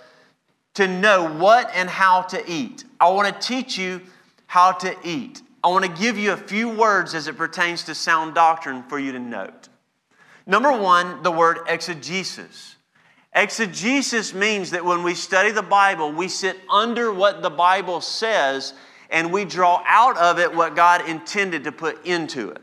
[0.74, 2.84] to know what and how to eat.
[2.98, 4.00] I want to teach you
[4.46, 5.42] how to eat.
[5.62, 8.98] I want to give you a few words as it pertains to sound doctrine for
[8.98, 9.68] you to note.
[10.46, 12.76] Number one, the word exegesis.
[13.34, 18.72] Exegesis means that when we study the Bible, we sit under what the Bible says
[19.10, 22.62] and we draw out of it what God intended to put into it.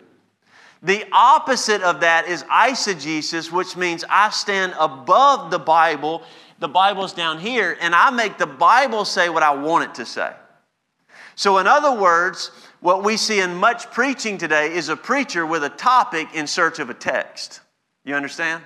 [0.84, 6.24] The opposite of that is eisegesis, which means I stand above the Bible.
[6.60, 10.06] The Bible's down here, and I make the Bible say what I want it to
[10.06, 10.34] say.
[11.36, 15.64] So, in other words, what we see in much preaching today is a preacher with
[15.64, 17.62] a topic in search of a text.
[18.06, 18.64] You understand?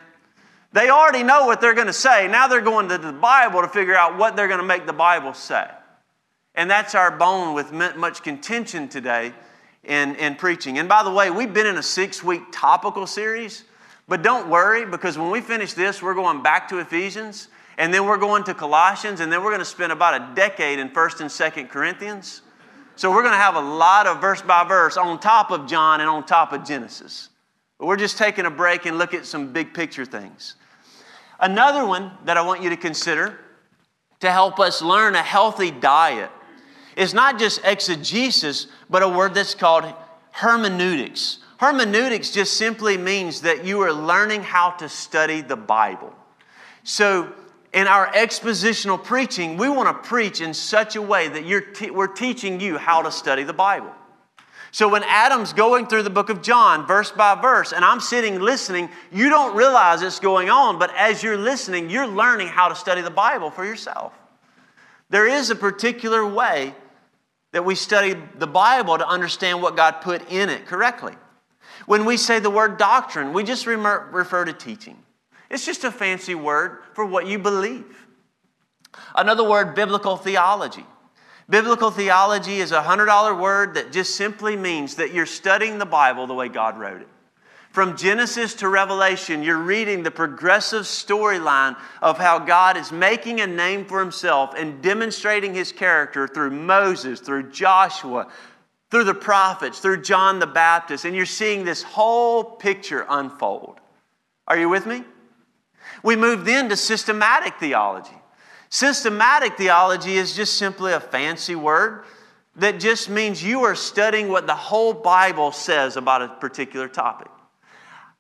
[0.74, 2.28] They already know what they're going to say.
[2.28, 4.94] Now they're going to the Bible to figure out what they're going to make the
[4.94, 5.68] Bible say.
[6.56, 9.34] And that's our bone with much contention today
[9.84, 10.78] in, in preaching.
[10.80, 13.64] And by the way, we've been in a six week topical series,
[14.08, 18.06] but don't worry because when we finish this, we're going back to Ephesians and then
[18.06, 21.22] we're going to Colossians and then we're going to spend about a decade in 1st
[21.22, 22.42] and 2nd Corinthians.
[22.96, 26.02] So we're going to have a lot of verse by verse on top of John
[26.02, 27.30] and on top of Genesis.
[27.80, 30.56] But we're just taking a break and look at some big picture things.
[31.40, 33.40] Another one that I want you to consider
[34.20, 36.30] to help us learn a healthy diet
[36.96, 39.86] is not just exegesis, but a word that's called
[40.32, 41.40] hermeneutics.
[41.58, 46.14] Hermeneutics just simply means that you are learning how to study the Bible.
[46.84, 47.32] So,
[47.74, 51.92] in our expositional preaching, we want to preach in such a way that you're te-
[51.92, 53.92] we're teaching you how to study the Bible.
[54.72, 58.40] So when Adam's going through the book of John, verse by verse, and I'm sitting
[58.40, 62.76] listening, you don't realize it's going on, but as you're listening, you're learning how to
[62.76, 64.14] study the Bible for yourself.
[65.12, 66.74] There is a particular way
[67.52, 71.14] that we study the Bible to understand what God put in it correctly.
[71.86, 74.98] When we say the word doctrine, we just refer to teaching.
[75.50, 78.08] It's just a fancy word for what you believe.
[79.14, 80.86] Another word, biblical theology.
[81.50, 86.26] Biblical theology is a $100 word that just simply means that you're studying the Bible
[86.26, 87.10] the way God wrote it.
[87.72, 93.48] From Genesis to Revelation, you're reading the progressive storyline of how God is making a
[93.48, 98.28] name for himself and demonstrating his character through Moses, through Joshua,
[98.90, 103.80] through the prophets, through John the Baptist, and you're seeing this whole picture unfold.
[104.50, 105.06] Are you with me?
[106.04, 108.18] We move then to systematic theology.
[108.68, 112.04] Systematic theology is just simply a fancy word
[112.58, 117.30] that just means you are studying what the whole Bible says about a particular topic.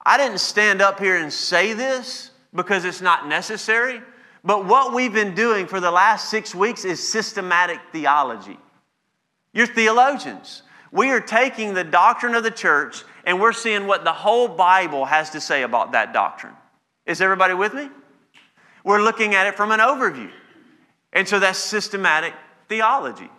[0.06, 4.02] I didn't stand up here and say this because it's not necessary,
[4.44, 8.58] but what we've been doing for the last six weeks is systematic theology.
[9.54, 10.64] You're theologians.
[10.92, 15.06] We are taking the doctrine of the church and we're seeing what the whole Bible
[15.06, 16.54] has to say about that doctrine.
[17.06, 17.90] Is everybody with me?
[18.84, 20.32] We're looking at it from an overview.
[21.14, 22.34] And so that's systematic
[22.68, 23.30] theology.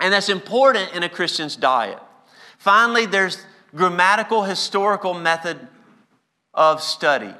[0.00, 1.98] And that's important in a Christian's diet.
[2.58, 5.58] Finally, there's grammatical historical method
[6.52, 7.34] of study.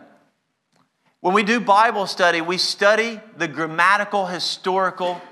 [1.20, 5.22] When we do Bible study, we study the grammatical historical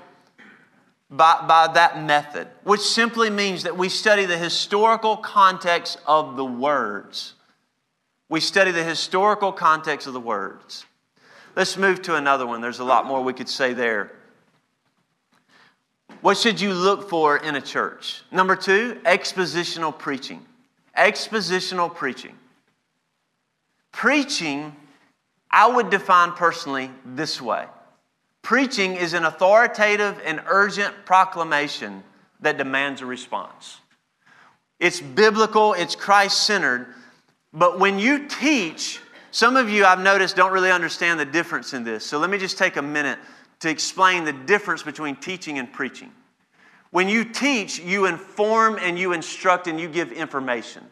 [1.09, 6.45] by, by that method, which simply means that we study the historical context of the
[6.45, 7.35] words.
[8.29, 10.85] We study the historical context of the words.
[11.55, 12.61] Let's move to another one.
[12.61, 14.11] There's a lot more we could say there.
[16.21, 18.23] What should you look for in a church?
[18.31, 20.43] Number two, expositional preaching
[20.97, 22.37] expositional preaching.
[23.91, 24.75] Preaching
[25.53, 27.67] I would define personally this way
[28.41, 32.03] Preaching is an authoritative and urgent proclamation
[32.41, 33.79] that demands a response.
[34.79, 36.87] It's biblical, it's Christ centered,
[37.53, 38.99] but when you teach,
[39.31, 42.05] some of you I've noticed don't really understand the difference in this.
[42.05, 43.17] So let me just take a minute
[43.61, 46.11] to explain the difference between teaching and preaching.
[46.93, 50.83] When you teach, you inform and you instruct and you give information.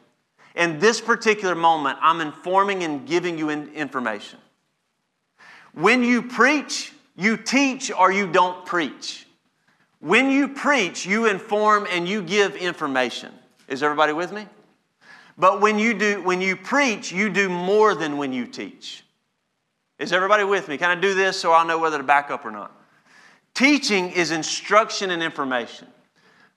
[0.55, 4.39] In this particular moment, I'm informing and giving you information.
[5.75, 9.27] When you preach, you teach or you don't preach.
[9.99, 13.31] When you preach, you inform and you give information.
[13.67, 14.47] Is everybody with me?
[15.37, 19.03] But when you do when you preach, you do more than when you teach.
[19.99, 20.79] Is everybody with me?
[20.79, 22.75] Can I do this so I'll know whether to back up or not?
[23.53, 25.87] Teaching is instruction and information.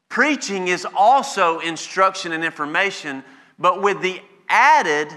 [0.09, 3.25] Preaching is also instruction and information,
[3.59, 5.09] but with the added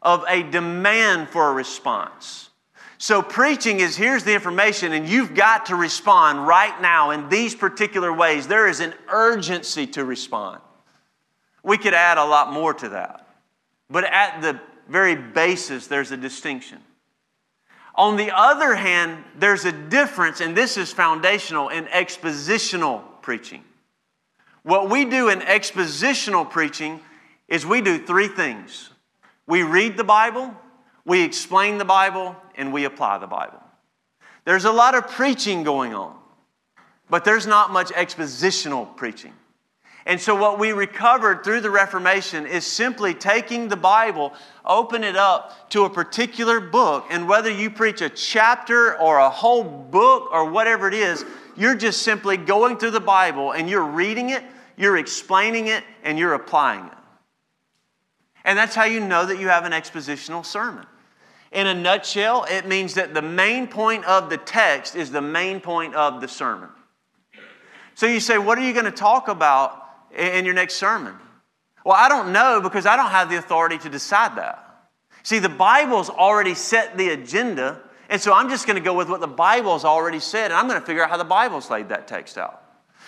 [0.00, 2.50] of a demand for a response.
[3.00, 7.54] So, preaching is here's the information, and you've got to respond right now in these
[7.54, 8.48] particular ways.
[8.48, 10.60] There is an urgency to respond.
[11.62, 13.28] We could add a lot more to that.
[13.88, 16.78] But at the very basis, there's a distinction.
[17.98, 23.64] On the other hand, there's a difference, and this is foundational in expositional preaching.
[24.62, 27.00] What we do in expositional preaching
[27.48, 28.90] is we do three things
[29.48, 30.54] we read the Bible,
[31.04, 33.62] we explain the Bible, and we apply the Bible.
[34.44, 36.14] There's a lot of preaching going on,
[37.10, 39.32] but there's not much expositional preaching.
[40.08, 44.32] And so, what we recovered through the Reformation is simply taking the Bible,
[44.64, 49.28] open it up to a particular book, and whether you preach a chapter or a
[49.28, 51.26] whole book or whatever it is,
[51.58, 54.42] you're just simply going through the Bible and you're reading it,
[54.78, 56.98] you're explaining it, and you're applying it.
[58.46, 60.86] And that's how you know that you have an expositional sermon.
[61.52, 65.60] In a nutshell, it means that the main point of the text is the main
[65.60, 66.70] point of the sermon.
[67.94, 69.84] So you say, What are you going to talk about
[70.16, 71.14] in your next sermon?
[71.84, 74.64] Well, I don't know because I don't have the authority to decide that.
[75.22, 79.08] See, the Bible's already set the agenda, and so I'm just going to go with
[79.08, 81.88] what the Bible's already said, and I'm going to figure out how the Bible's laid
[81.90, 82.62] that text out.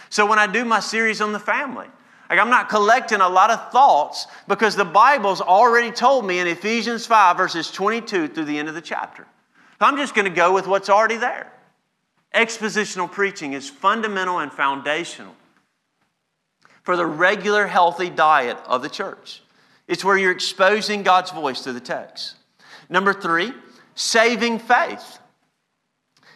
[0.08, 1.86] So when I do my series on the family,
[2.28, 6.46] like, I'm not collecting a lot of thoughts because the Bible's already told me in
[6.46, 9.26] Ephesians 5, verses 22 through the end of the chapter.
[9.78, 11.52] So I'm just going to go with what's already there.
[12.34, 15.34] Expositional preaching is fundamental and foundational
[16.82, 19.42] for the regular, healthy diet of the church.
[19.86, 22.36] It's where you're exposing God's voice through the text.
[22.88, 23.52] Number three,
[23.94, 25.18] saving faith.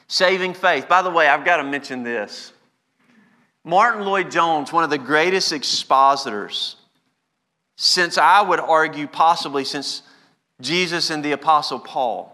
[0.07, 0.88] Saving faith.
[0.88, 2.52] By the way, I've got to mention this.
[3.64, 6.76] Martyn Lloyd-Jones, one of the greatest expositors,
[7.76, 10.02] since I would argue possibly since
[10.61, 12.30] Jesus and the Apostle Paul.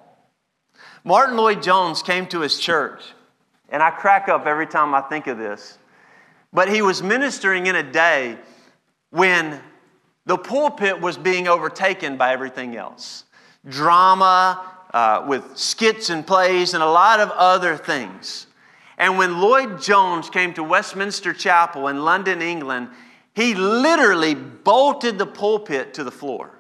[1.05, 3.03] Martyn Lloyd-Jones came to his church,
[3.68, 5.79] and I crack up every time I think of this.
[6.53, 8.37] But he was ministering in a day
[9.11, 9.61] when
[10.27, 13.25] the pulpit was being overtaken by everything else
[13.69, 18.47] drama, uh, with skits and plays, and a lot of other things.
[18.99, 22.89] And when Lloyd Jones came to Westminster Chapel in London, England,
[23.35, 26.59] he literally bolted the pulpit to the floor.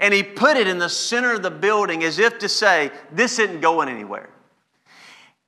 [0.00, 3.38] And he put it in the center of the building as if to say, This
[3.38, 4.30] isn't going anywhere.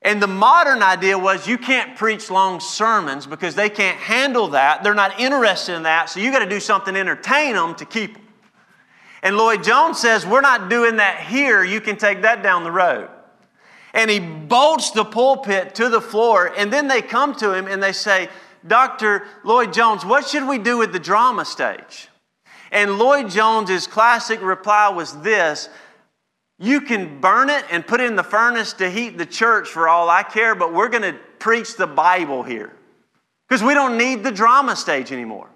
[0.05, 4.85] And the modern idea was you can't preach long sermons because they can't handle that.
[4.85, 6.11] They're not interested in that.
[6.11, 8.23] So you got to do something to entertain them to keep them.
[9.23, 11.65] And Lloyd Jones says, We're not doing that here.
[11.65, 13.09] You can take that down the road
[13.95, 16.53] and he bolts the pulpit to the floor.
[16.59, 18.29] And then they come to him and they say,
[18.67, 19.25] Dr.
[19.45, 22.09] Lloyd Jones, what should we do with the drama stage?
[22.73, 25.69] And Lloyd Jones's classic reply was this
[26.59, 29.89] You can burn it and put it in the furnace to heat the church for
[29.89, 32.73] all I care, but we're going to preach the Bible here
[33.49, 35.51] because we don't need the drama stage anymore.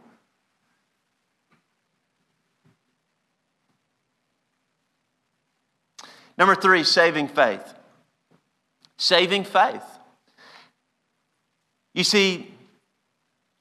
[6.37, 7.75] Number three, saving faith
[8.99, 9.85] saving faith.
[11.95, 12.53] You see,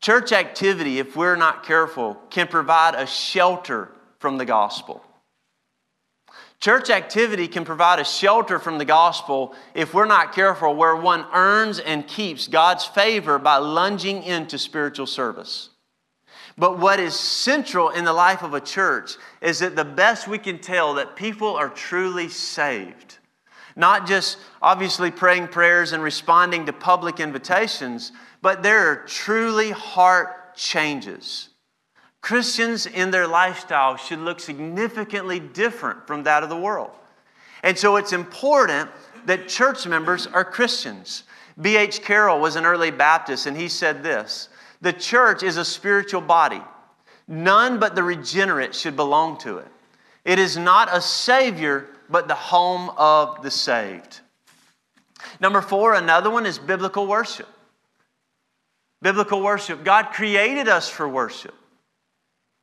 [0.02, 5.04] church activity, if we're not careful, can provide a shelter from the gospel.
[6.60, 11.26] Church activity can provide a shelter from the gospel if we're not careful, where one
[11.34, 15.70] earns and keeps God's favor by lunging into spiritual service.
[16.58, 20.40] But what is central in the life of a church is that the best we
[20.40, 23.18] can tell that people are truly saved
[23.78, 30.56] not just obviously praying prayers and responding to public invitations, but there are truly heart
[30.56, 31.50] changes.
[32.28, 36.92] Christians in their lifestyle should look significantly different from that of the world.
[37.64, 38.90] And so it's important
[39.28, 41.24] that church members are Christians.
[41.62, 42.02] B.H.
[42.02, 44.50] Carroll was an early Baptist, and he said this
[44.82, 46.62] The church is a spiritual body.
[47.30, 49.68] None but the regenerate should belong to it.
[50.26, 54.20] It is not a savior, but the home of the saved.
[55.40, 57.48] Number four, another one is biblical worship.
[59.02, 59.86] Biblical worship.
[59.86, 61.56] God created us for worship.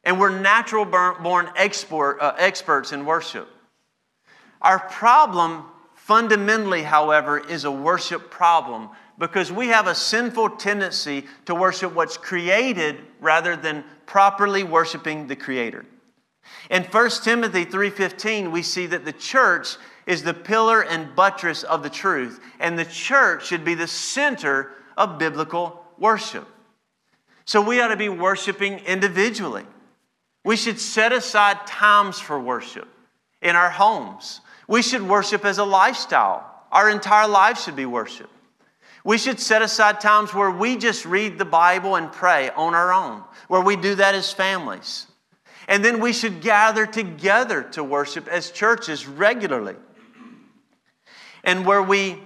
[0.04, 3.48] And we're natural born export, uh, experts in worship.
[4.60, 11.54] Our problem, fundamentally, however, is a worship problem because we have a sinful tendency to
[11.54, 15.86] worship what's created rather than properly worshiping the creator.
[16.70, 19.76] In 1 Timothy 3:15 we see that the church
[20.06, 24.72] is the pillar and buttress of the truth and the church should be the center
[24.96, 26.46] of biblical worship.
[27.46, 29.66] So we ought to be worshiping individually.
[30.44, 32.88] We should set aside times for worship
[33.40, 34.40] in our homes.
[34.68, 36.50] We should worship as a lifestyle.
[36.70, 38.30] Our entire life should be worship.
[39.04, 42.92] We should set aside times where we just read the Bible and pray on our
[42.92, 45.06] own, where we do that as families.
[45.68, 49.76] And then we should gather together to worship as churches regularly.
[51.42, 52.22] And where we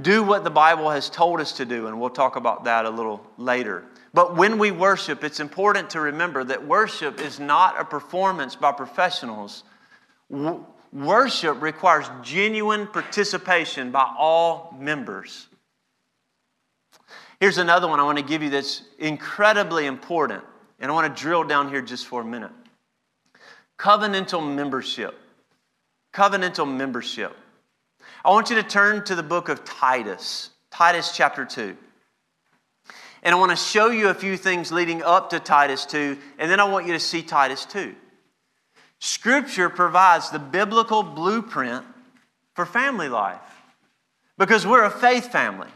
[0.00, 2.90] do what the Bible has told us to do, and we'll talk about that a
[2.90, 3.84] little later.
[4.18, 8.72] But when we worship, it's important to remember that worship is not a performance by
[8.72, 9.62] professionals.
[10.28, 15.46] W- worship requires genuine participation by all members.
[17.38, 20.42] Here's another one I want to give you that's incredibly important,
[20.80, 22.50] and I want to drill down here just for a minute.
[23.78, 25.14] Covenantal membership.
[26.12, 27.36] Covenantal membership.
[28.24, 31.76] I want you to turn to the book of Titus, Titus chapter 2.
[33.22, 36.50] And I want to show you a few things leading up to Titus 2, and
[36.50, 37.94] then I want you to see Titus 2.
[39.00, 41.84] Scripture provides the biblical blueprint
[42.54, 43.40] for family life
[44.36, 45.68] because we're a faith family.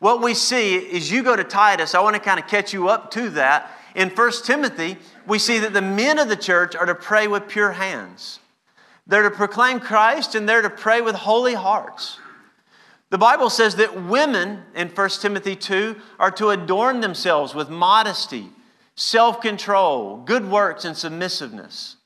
[0.00, 2.88] What we see is you go to Titus, I want to kind of catch you
[2.88, 3.70] up to that.
[3.94, 7.48] In 1 Timothy, we see that the men of the church are to pray with
[7.48, 8.38] pure hands.
[9.06, 12.18] They're to proclaim Christ and they're to pray with holy hearts.
[13.10, 18.50] The Bible says that women in 1 Timothy 2 are to adorn themselves with modesty,
[18.96, 21.96] self control, good works, and submissiveness.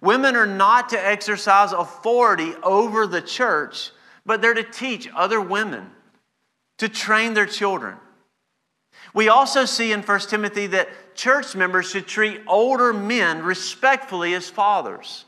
[0.00, 3.90] Women are not to exercise authority over the church,
[4.26, 5.90] but they're to teach other women,
[6.76, 7.96] to train their children.
[9.14, 14.50] We also see in 1 Timothy that church members should treat older men respectfully as
[14.50, 15.24] fathers.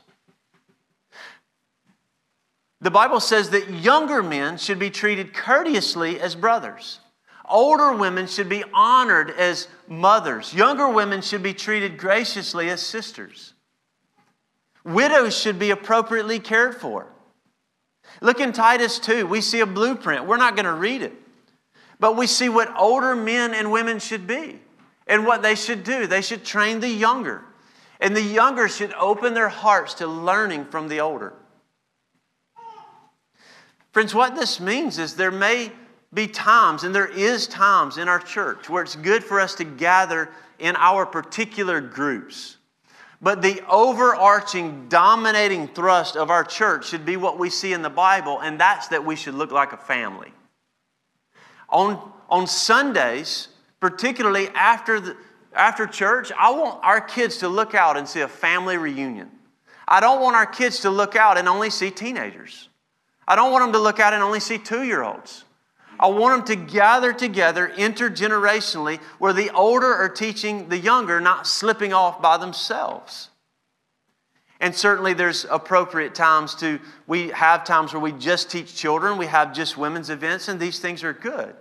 [2.81, 6.99] The Bible says that younger men should be treated courteously as brothers.
[7.47, 10.53] Older women should be honored as mothers.
[10.53, 13.53] Younger women should be treated graciously as sisters.
[14.83, 17.07] Widows should be appropriately cared for.
[18.19, 20.25] Look in Titus 2, we see a blueprint.
[20.25, 21.13] We're not going to read it,
[21.99, 24.59] but we see what older men and women should be
[25.05, 26.07] and what they should do.
[26.07, 27.43] They should train the younger,
[27.99, 31.33] and the younger should open their hearts to learning from the older.
[33.91, 35.71] Friends, what this means is there may
[36.13, 39.65] be times, and there is times in our church where it's good for us to
[39.65, 40.29] gather
[40.59, 42.57] in our particular groups.
[43.21, 47.89] But the overarching, dominating thrust of our church should be what we see in the
[47.89, 50.33] Bible, and that's that we should look like a family.
[51.69, 55.17] On, on Sundays, particularly after, the,
[55.53, 59.29] after church, I want our kids to look out and see a family reunion.
[59.87, 62.69] I don't want our kids to look out and only see teenagers.
[63.27, 65.43] I don't want them to look out and only see two year olds.
[65.99, 71.45] I want them to gather together intergenerationally where the older are teaching the younger, not
[71.45, 73.29] slipping off by themselves.
[74.59, 79.25] And certainly there's appropriate times to, we have times where we just teach children, we
[79.25, 81.55] have just women's events, and these things are good.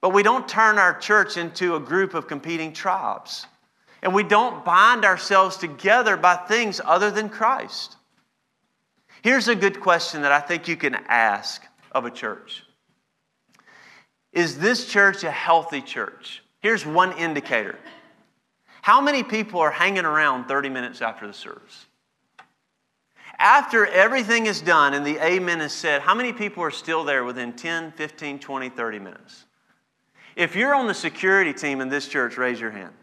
[0.00, 3.46] But we don't turn our church into a group of competing tribes.
[4.02, 7.96] And we don't bind ourselves together by things other than Christ.
[9.22, 11.62] Here's a good question that I think you can ask
[11.92, 12.64] of a church
[14.32, 16.42] Is this church a healthy church?
[16.60, 17.78] Here's one indicator.
[18.82, 21.86] How many people are hanging around 30 minutes after the service?
[23.38, 27.24] After everything is done and the amen is said, how many people are still there
[27.24, 29.44] within 10, 15, 20, 30 minutes?
[30.36, 32.94] If you're on the security team in this church, raise your hand.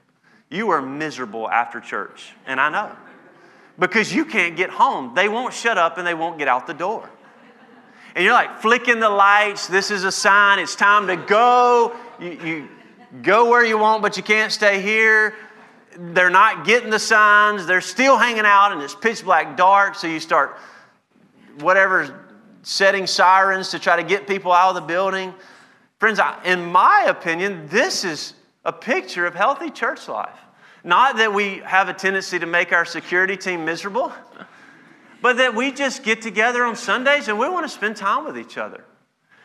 [0.49, 2.95] You are miserable after church, and I know
[3.79, 5.13] because you can't get home.
[5.15, 7.09] They won't shut up and they won't get out the door.
[8.15, 9.67] And you're like flicking the lights.
[9.67, 10.59] This is a sign.
[10.59, 11.95] It's time to go.
[12.19, 12.69] You, you
[13.21, 15.35] go where you want, but you can't stay here.
[15.97, 17.65] They're not getting the signs.
[17.65, 19.95] They're still hanging out, and it's pitch black dark.
[19.95, 20.57] So you start
[21.59, 22.25] whatever,
[22.63, 25.33] setting sirens to try to get people out of the building.
[25.99, 28.33] Friends, in my opinion, this is
[28.65, 30.39] a picture of healthy church life.
[30.83, 34.11] Not that we have a tendency to make our security team miserable,
[35.21, 38.37] but that we just get together on Sundays and we want to spend time with
[38.37, 38.83] each other.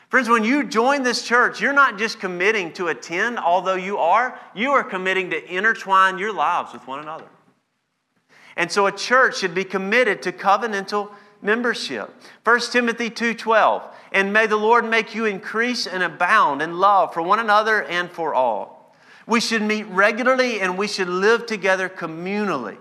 [0.09, 4.39] Friends, when you join this church, you're not just committing to attend, although you are,
[4.55, 7.27] you are committing to intertwine your lives with one another.
[8.57, 11.13] And so a church should be committed to covenantal
[11.43, 12.11] membership.
[12.43, 17.23] 1 Timothy 2:12, and may the Lord make you increase and abound in love for
[17.23, 18.78] one another and for all.
[19.29, 22.79] We should meet regularly and we should live together communally.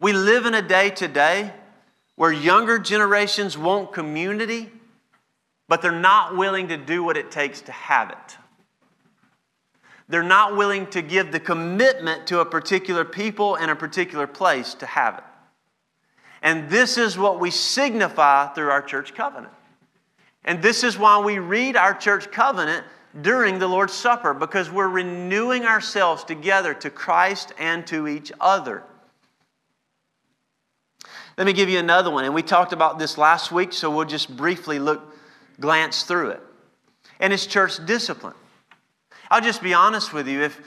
[0.00, 1.52] We live in a day today
[2.16, 4.72] where younger generations want community,
[5.68, 8.38] but they're not willing to do what it takes to have it.
[10.08, 14.72] They're not willing to give the commitment to a particular people and a particular place
[14.76, 15.24] to have it.
[16.40, 19.52] And this is what we signify through our church covenant.
[20.42, 22.86] And this is why we read our church covenant
[23.20, 28.82] during the Lord's Supper, because we're renewing ourselves together to Christ and to each other.
[31.36, 32.24] Let me give you another one.
[32.24, 35.16] And we talked about this last week, so we'll just briefly look,
[35.60, 36.40] glance through it.
[37.20, 38.34] And it's church discipline.
[39.30, 40.42] I'll just be honest with you.
[40.42, 40.60] If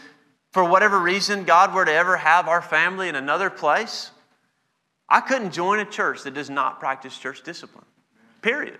[0.51, 4.11] for whatever reason God were to ever have our family in another place,
[5.07, 7.85] I couldn't join a church that does not practice church discipline.
[8.41, 8.79] Period.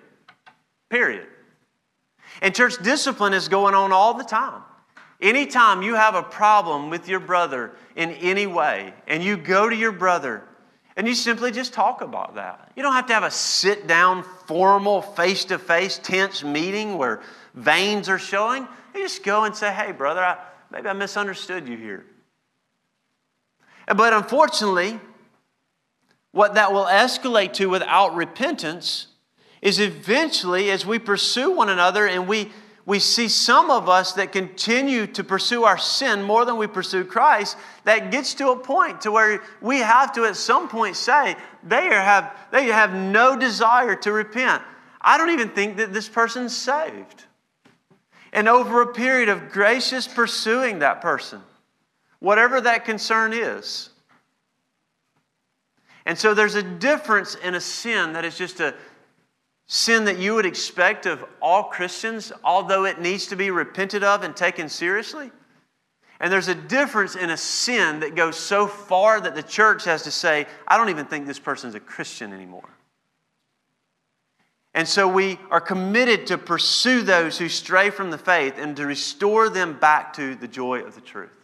[0.90, 1.28] Period.
[2.42, 4.62] And church discipline is going on all the time.
[5.20, 9.76] Anytime you have a problem with your brother in any way, and you go to
[9.76, 10.44] your brother
[10.96, 12.72] and you simply just talk about that.
[12.76, 17.22] You don't have to have a sit down, formal, face to face, tense meeting where
[17.54, 18.68] veins are showing.
[18.96, 20.40] You just go and say, hey, brother, I,
[20.72, 22.04] maybe I misunderstood you here.
[23.88, 25.00] But unfortunately,
[26.32, 29.08] what that will escalate to without repentance
[29.62, 32.52] is eventually, as we pursue one another and we,
[32.86, 37.04] we see some of us that continue to pursue our sin more than we pursue
[37.04, 41.36] Christ, that gets to a point to where we have to at some point say,
[41.64, 44.62] they have, they have no desire to repent.
[45.02, 47.26] I don't even think that this person's saved.
[48.34, 51.42] And over a period of gracious pursuing that person,
[52.20, 53.90] whatever that concern is,
[56.06, 58.74] and so there's a difference in a sin that is just a
[59.68, 64.24] sin that you would expect of all Christians, although it needs to be repented of
[64.24, 65.30] and taken seriously.
[66.20, 70.04] And there's a difference in a sin that goes so far that the church has
[70.04, 72.70] to say, I don't even think this person's a Christian anymore.
[74.74, 78.86] And so we are committed to pursue those who stray from the faith and to
[78.86, 81.36] restore them back to the joy of the truth.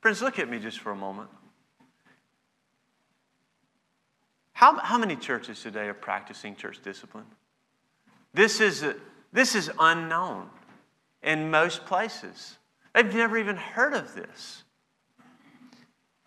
[0.00, 1.28] Friends, look at me just for a moment.
[4.62, 7.24] How, how many churches today are practicing church discipline?
[8.32, 8.84] This is,
[9.32, 10.48] this is unknown
[11.20, 12.58] in most places.
[12.94, 14.62] They've never even heard of this.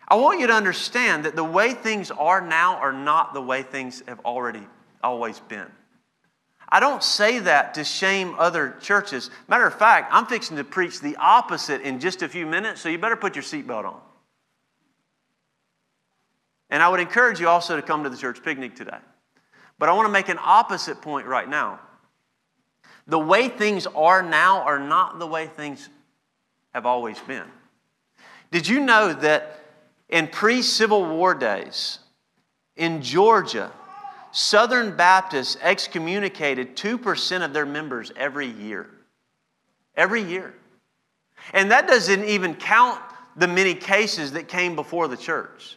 [0.06, 3.62] I want you to understand that the way things are now are not the way
[3.62, 4.66] things have already
[5.02, 5.68] always been.
[6.68, 9.30] I don't say that to shame other churches.
[9.48, 12.90] Matter of fact, I'm fixing to preach the opposite in just a few minutes, so
[12.90, 14.00] you better put your seatbelt on.
[16.70, 18.98] And I would encourage you also to come to the church picnic today.
[19.78, 21.80] But I want to make an opposite point right now.
[23.06, 25.88] The way things are now are not the way things
[26.74, 27.44] have always been.
[28.50, 29.60] Did you know that
[30.08, 32.00] in pre Civil War days
[32.76, 33.70] in Georgia,
[34.32, 38.90] Southern Baptists excommunicated 2% of their members every year?
[39.94, 40.54] Every year.
[41.52, 43.00] And that doesn't even count
[43.36, 45.76] the many cases that came before the church.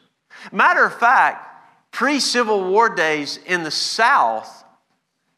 [0.51, 4.59] Matter of fact, pre Civil War days in the South,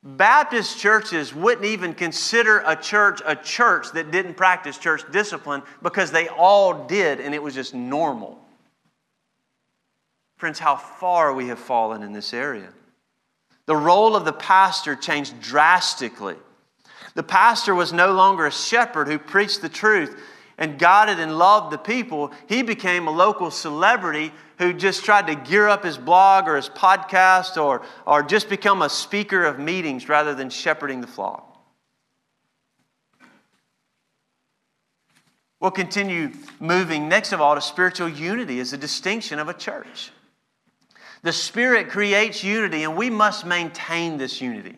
[0.04, 6.12] Baptist churches wouldn't even consider a church a church that didn't practice church discipline because
[6.12, 8.40] they all did and it was just normal.
[10.38, 12.70] Friends, how far we have fallen in this area.
[13.68, 16.36] The role of the pastor changed drastically.
[17.14, 20.20] The pastor was no longer a shepherd who preached the truth
[20.62, 22.32] and guided and loved the people.
[22.48, 26.70] He became a local celebrity who just tried to gear up his blog or his
[26.70, 31.48] podcast or, or just become a speaker of meetings rather than shepherding the flock.
[35.60, 40.12] We'll continue moving, next of all, to spiritual unity as a distinction of a church.
[41.24, 44.78] The Spirit creates unity, and we must maintain this unity.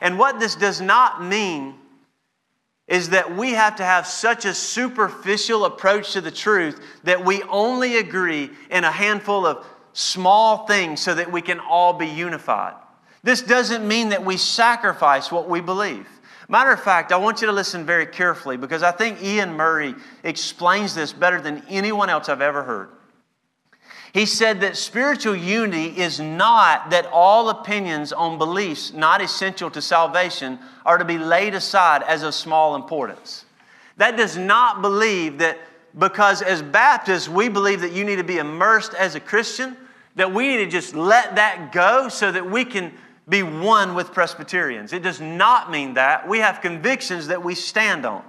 [0.00, 1.74] And what this does not mean
[2.86, 7.42] is that we have to have such a superficial approach to the truth that we
[7.44, 9.64] only agree in a handful of
[9.94, 12.74] small things so that we can all be unified.
[13.22, 16.06] This doesn't mean that we sacrifice what we believe.
[16.48, 19.94] Matter of fact, I want you to listen very carefully because I think Iain Murray
[20.22, 22.90] explains this better than anyone else I've ever heard.
[24.14, 29.82] He said that spiritual unity is not that all opinions on beliefs not essential to
[29.82, 33.44] salvation are to be laid aside as of small importance.
[33.96, 35.58] That does not believe that
[35.98, 39.76] because as Baptists we believe that you need to be immersed as a Christian,
[40.14, 42.92] that we need to just let that go so that we can
[43.28, 44.92] be one with Presbyterians.
[44.92, 46.28] It does not mean that.
[46.28, 48.22] We have convictions that we stand on.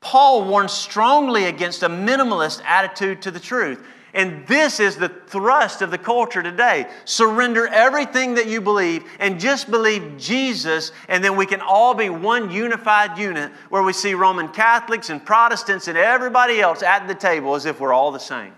[0.00, 3.82] Paul warns strongly against a minimalist attitude to the truth.
[4.12, 6.88] And this is the thrust of the culture today.
[7.04, 12.10] Surrender everything that you believe and just believe Jesus, and then we can all be
[12.10, 17.14] one unified unit where we see Roman Catholics and Protestants and everybody else at the
[17.14, 18.52] table as if we're all the same.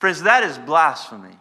[0.00, 1.38] Friends, that is blasphemy.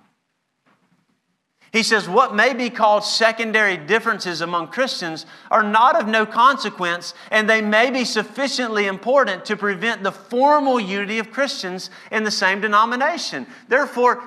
[1.73, 7.15] He says, What may be called secondary differences among Christians are not of no consequence,
[7.31, 12.31] and they may be sufficiently important to prevent the formal unity of Christians in the
[12.31, 13.47] same denomination.
[13.67, 14.23] Therefore,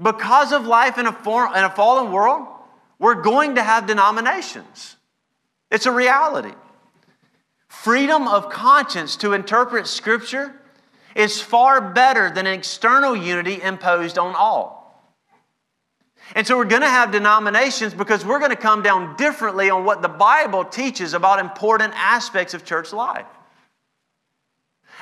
[0.00, 2.46] because of life in a, in a fallen world,
[3.00, 4.94] we're going to have denominations.
[5.72, 6.54] It's a reality.
[7.66, 10.54] Freedom of conscience to interpret Scripture
[11.16, 14.77] is far better than an external unity imposed on all.
[16.34, 19.84] And so we're going to have denominations because we're going to come down differently on
[19.84, 23.26] what the Bible teaches about important aspects of church life.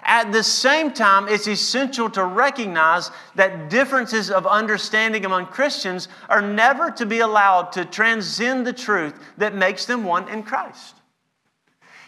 [0.02, 6.42] At the same time, it's essential to recognize that differences of understanding among Christians are
[6.42, 10.94] never to be allowed to transcend the truth that makes them one in Christ.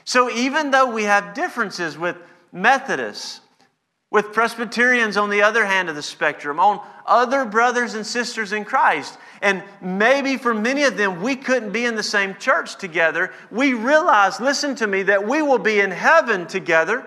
[0.04, 2.16] So even though we have differences with
[2.52, 3.40] Methodists,
[4.10, 8.64] with Presbyterians on the other hand of the spectrum, on other brothers and sisters in
[8.64, 9.18] Christ.
[9.42, 13.32] And maybe for many of them, we couldn't be in the same church together.
[13.50, 17.06] We realize, listen to me, that we will be in heaven together.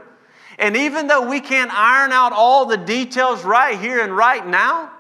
[0.59, 4.91] And even though we can't iron out all the details right here and right now,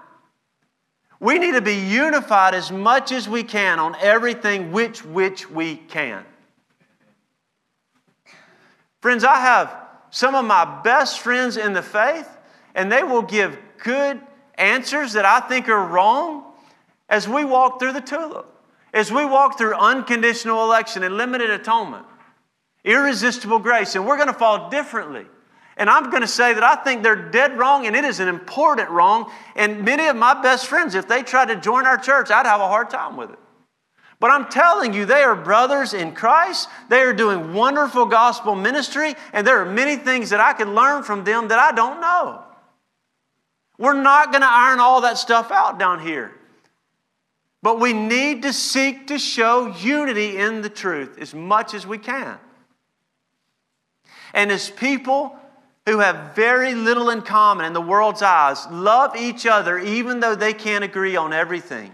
[1.19, 5.75] we need to be unified as much as we can on everything which which we
[5.75, 6.25] can.
[9.01, 9.80] Friends, I have
[10.11, 12.29] some of my best friends in the faith,
[12.75, 14.21] and they will give good
[14.55, 16.43] answers that I think are wrong
[17.09, 18.47] as we walk through the tulip,
[18.93, 22.05] as we walk through unconditional election and limited atonement,
[22.83, 25.25] irresistible grace, and we're going to fall differently.
[25.77, 28.27] And I'm going to say that I think they're dead wrong, and it is an
[28.27, 29.31] important wrong.
[29.55, 32.61] And many of my best friends, if they tried to join our church, I'd have
[32.61, 33.39] a hard time with it.
[34.21, 36.69] But I'm telling you, they are brothers in Christ.
[36.89, 41.01] They are doing wonderful gospel ministry, and there are many things that I can learn
[41.01, 42.43] from them that I don't know.
[43.79, 46.31] We're not going to iron all that stuff out down here.
[47.63, 51.97] But we need to seek to show unity in the truth as much as we
[51.97, 52.37] can.
[54.35, 55.35] And as people
[55.87, 60.35] who have very little in common in the world's eyes love each other even though
[60.35, 61.91] they can't agree on everything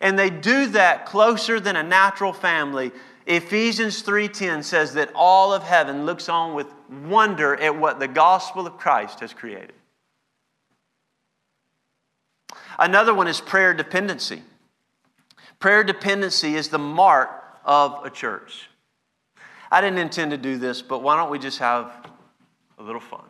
[0.00, 2.92] and they do that closer than a natural family.
[3.26, 8.66] Ephesians 3:10 says that all of heaven looks on with wonder at what the gospel
[8.66, 9.74] of Christ has created.
[12.78, 14.42] Another one is prayer dependency.
[15.58, 18.68] Prayer dependency is the mark of a church.
[19.70, 22.06] I didn't intend to do this, but why don't we just have
[22.78, 23.24] a little fun?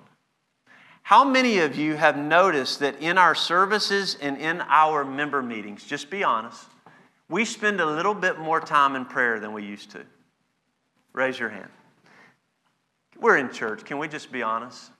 [1.06, 5.84] How many of you have noticed that in our services and in our member meetings,
[5.84, 6.66] just be honest,
[7.28, 10.04] we spend a little bit more time in prayer than we used to?
[11.12, 11.68] Raise your hand.
[13.20, 13.84] We're in church.
[13.84, 14.90] Can we just be honest?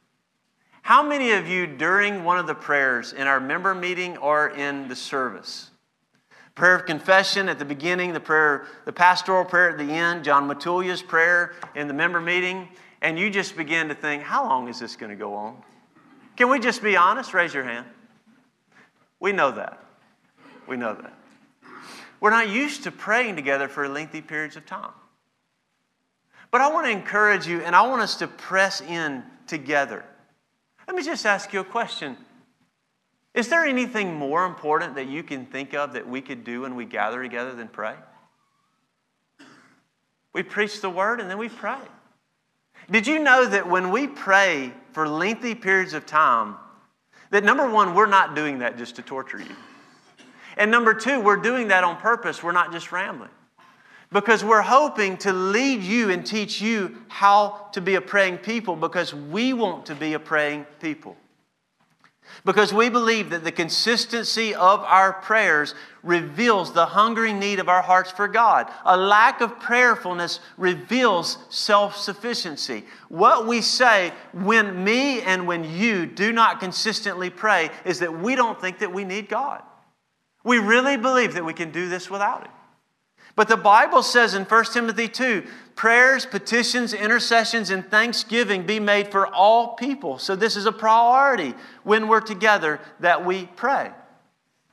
[0.83, 4.87] How many of you during one of the prayers in our member meeting or in
[4.87, 5.73] the service,
[6.55, 10.47] prayer of confession at the beginning, the prayer, the pastoral prayer at the end, John
[10.47, 12.69] Matulia's prayer in the member meeting,
[13.03, 15.61] and you just begin to think, how long is this going to go on?
[16.37, 17.33] Can we just be honest?
[17.35, 17.87] Raise your hand.
[19.21, 19.83] We know that.
[20.67, 21.15] We know that.
[22.21, 24.93] We're not used to praying together for lengthy periods of time.
[26.51, 30.05] But I want to encourage you and I want us to press in together.
[30.87, 32.17] Let me just ask you a question.
[33.35, 36.75] Is there anything more important that you can think of that we could do when
[36.75, 37.95] we gather together than pray?
[40.33, 41.81] We preach the word and then we pray.
[42.91, 46.57] Did you know that when we pray for lengthy periods of time,
[47.29, 49.55] that number one, we're not doing that just to torture you.
[50.57, 52.43] And number two, we're doing that on purpose.
[52.43, 53.29] We're not just rambling.
[54.11, 58.75] Because we're hoping to lead you and teach you how to be a praying people
[58.75, 61.15] because we want to be a praying people.
[62.45, 67.83] Because we believe that the consistency of our prayers reveals the hungering need of our
[67.83, 68.71] hearts for God.
[68.85, 72.85] A lack of prayerfulness reveals self sufficiency.
[73.09, 78.37] What we say when me and when you do not consistently pray is that we
[78.37, 79.63] don't think that we need God.
[80.45, 82.53] We really believe that we can do this without Him.
[83.37, 89.13] But the Bible says in 1 Timothy 2 prayers, petitions, intercessions, and thanksgiving be made
[89.13, 90.19] for all people.
[90.19, 93.93] So this is a priority when we're together that we pray.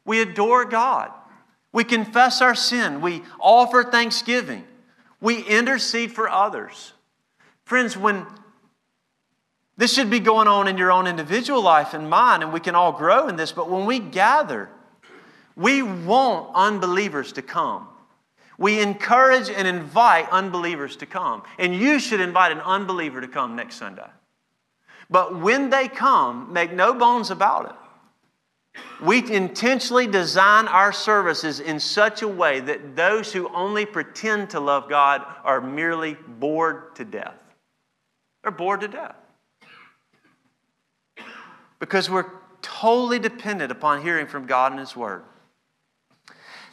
[0.05, 1.11] We adore God.
[1.73, 3.01] We confess our sin.
[3.01, 4.63] We offer thanksgiving.
[5.19, 6.93] We intercede for others.
[7.65, 8.25] Friends, when
[9.75, 12.75] this should be going on in your own individual life and mine, and we can
[12.75, 14.69] all grow in this, but when we gather,
[15.55, 17.87] we want unbelievers to come.
[18.57, 21.43] We encourage and invite unbelievers to come.
[21.57, 24.09] And you should invite an unbeliever to come next Sunday.
[25.09, 27.75] But when they come, make no bones about it.
[29.03, 34.59] We intentionally design our services in such a way that those who only pretend to
[34.59, 37.35] love God are merely bored to death.
[38.41, 39.15] They're bored to death.
[41.79, 42.31] Because we're
[42.61, 45.23] totally dependent upon hearing from God and His Word.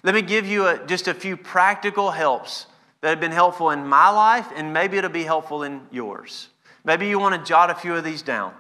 [0.03, 2.67] Let me give you a, just a few practical helps
[3.01, 6.49] that have been helpful in my life, and maybe it'll be helpful in yours.
[6.85, 8.55] Maybe you want to jot a few of these down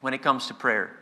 [0.00, 0.96] when it comes to prayer.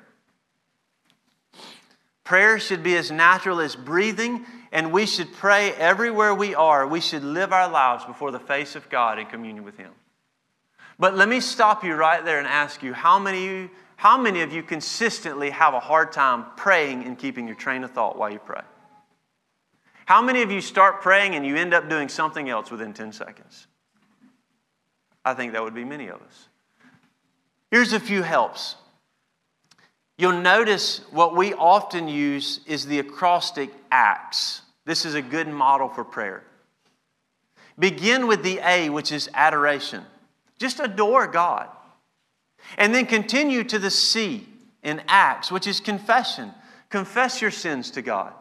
[2.25, 6.87] Prayer should be as natural as breathing, and we should pray everywhere we are.
[6.87, 9.93] We should live our lives before the face of God in communion with Him.
[10.99, 14.43] But let me stop you right there and ask you how many, you, how many
[14.43, 18.31] of you consistently have a hard time praying and keeping your train of thought while
[18.31, 18.63] you pray?
[20.09, 23.13] How many of you start praying and you end up doing something else within 10
[23.13, 23.67] seconds?
[25.23, 26.49] I think that would be many of us.
[27.71, 28.77] Here's a few helps.
[30.17, 34.63] You'll notice what we often use is the acrostic ACTS.
[34.87, 36.43] This is a good model for prayer.
[37.79, 40.07] Begin with the A, which is adoration.
[40.59, 41.69] Just adore God.
[42.79, 44.49] And then continue to the C
[44.83, 46.55] in Acts, which is confession.
[46.89, 48.33] Confess your sins to God.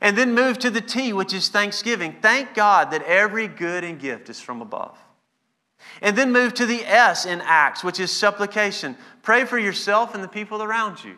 [0.00, 2.16] And then move to the T, which is thanksgiving.
[2.20, 4.98] Thank God that every good and gift is from above.
[6.00, 8.96] And then move to the S in Acts, which is supplication.
[9.22, 11.16] Pray for yourself and the people around you.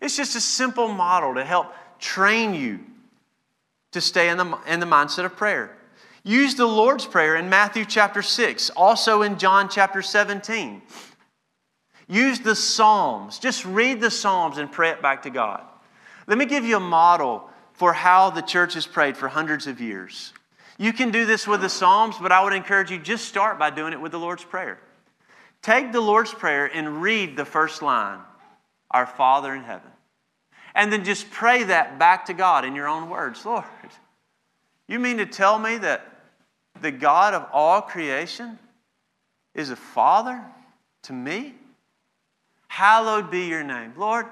[0.00, 2.80] It's just a simple model to help train you
[3.92, 5.76] to stay in the, in the mindset of prayer.
[6.22, 10.82] Use the Lord's Prayer in Matthew chapter 6, also in John chapter 17.
[12.06, 13.38] Use the Psalms.
[13.38, 15.62] Just read the Psalms and pray it back to God.
[16.26, 17.47] Let me give you a model
[17.78, 20.32] for how the church has prayed for hundreds of years.
[20.78, 23.70] You can do this with the Psalms, but I would encourage you just start by
[23.70, 24.80] doing it with the Lord's Prayer.
[25.62, 28.18] Take the Lord's Prayer and read the first line
[28.90, 29.90] Our Father in heaven.
[30.74, 33.46] And then just pray that back to God in your own words.
[33.46, 33.64] Lord,
[34.88, 36.04] you mean to tell me that
[36.80, 38.58] the God of all creation
[39.54, 40.44] is a Father
[41.02, 41.54] to me?
[42.66, 43.94] Hallowed be your name.
[43.96, 44.26] Lord,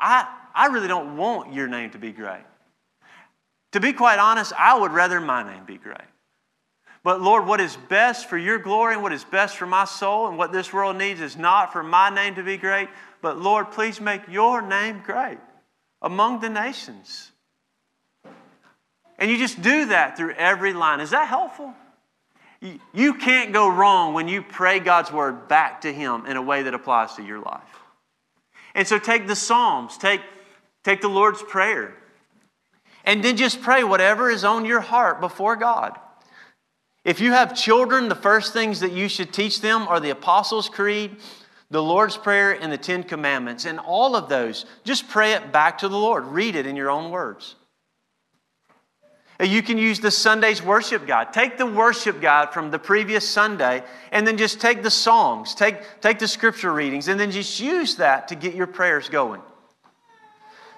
[0.00, 2.42] I, I really don't want your name to be great.
[3.72, 5.98] To be quite honest, I would rather my name be great.
[7.04, 10.28] But Lord, what is best for your glory and what is best for my soul
[10.28, 12.88] and what this world needs is not for my name to be great,
[13.20, 15.38] but Lord, please make your name great
[16.00, 17.32] among the nations.
[19.18, 21.00] And you just do that through every line.
[21.00, 21.74] Is that helpful?
[22.92, 26.62] You can't go wrong when you pray God's word back to Him in a way
[26.62, 27.80] that applies to your life.
[28.74, 30.20] And so take the Psalms, take,
[30.84, 31.94] take the Lord's Prayer,
[33.04, 35.98] and then just pray whatever is on your heart before God.
[37.04, 40.68] If you have children, the first things that you should teach them are the Apostles'
[40.68, 41.16] Creed,
[41.70, 43.64] the Lord's Prayer, and the Ten Commandments.
[43.64, 46.24] And all of those, just pray it back to the Lord.
[46.26, 47.56] Read it in your own words.
[49.40, 51.32] You can use the Sunday's worship guide.
[51.32, 53.82] Take the worship guide from the previous Sunday
[54.12, 57.96] and then just take the songs, take, take the scripture readings, and then just use
[57.96, 59.42] that to get your prayers going.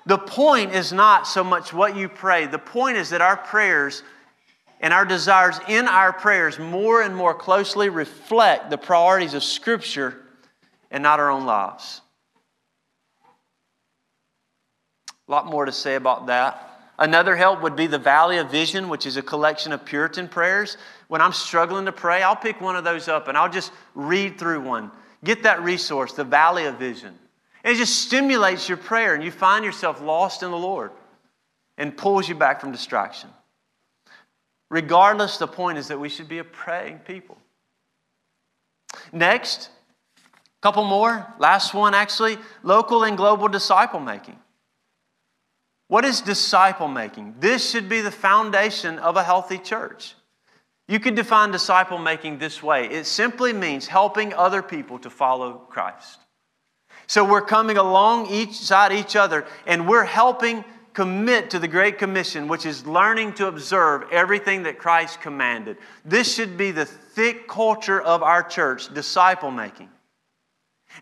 [0.07, 4.03] The point is not so much what you pray, the point is that our prayers
[4.81, 10.21] and our desires in our prayers more and more closely reflect the priorities of Scripture
[10.91, 12.03] and not our own lives.
[15.27, 16.71] A lot more to say about that.
[16.99, 20.77] Another help would be the Valley of Vision, which is a collection of Puritan prayers.
[21.09, 24.39] When I'm struggling to pray, I'll pick one of those up and I'll just read
[24.39, 24.91] through one.
[25.25, 27.19] Get that resource, the Valley of Vision.
[27.65, 30.93] It just stimulates your prayer, and you find yourself lost in the Lord
[31.79, 33.31] and pulls you back from distraction.
[34.71, 37.39] Regardless, the point is that we should be a praying people.
[39.13, 39.71] Next,
[40.17, 40.21] a
[40.63, 41.27] Couple more.
[41.39, 44.39] Last one, actually local and global disciple making.
[45.89, 47.37] What is disciple making?
[47.39, 50.15] This should be the foundation of a healthy church.
[50.89, 55.67] You could define disciple making this way it simply means helping other people to follow
[55.71, 56.24] Christ.
[57.07, 61.99] So we're coming along each side each other and we're helping commit to the Great
[61.99, 65.77] Commission, which is learning to observe everything that Christ commanded.
[66.05, 69.89] This should be the thick culture of our church, disciple making.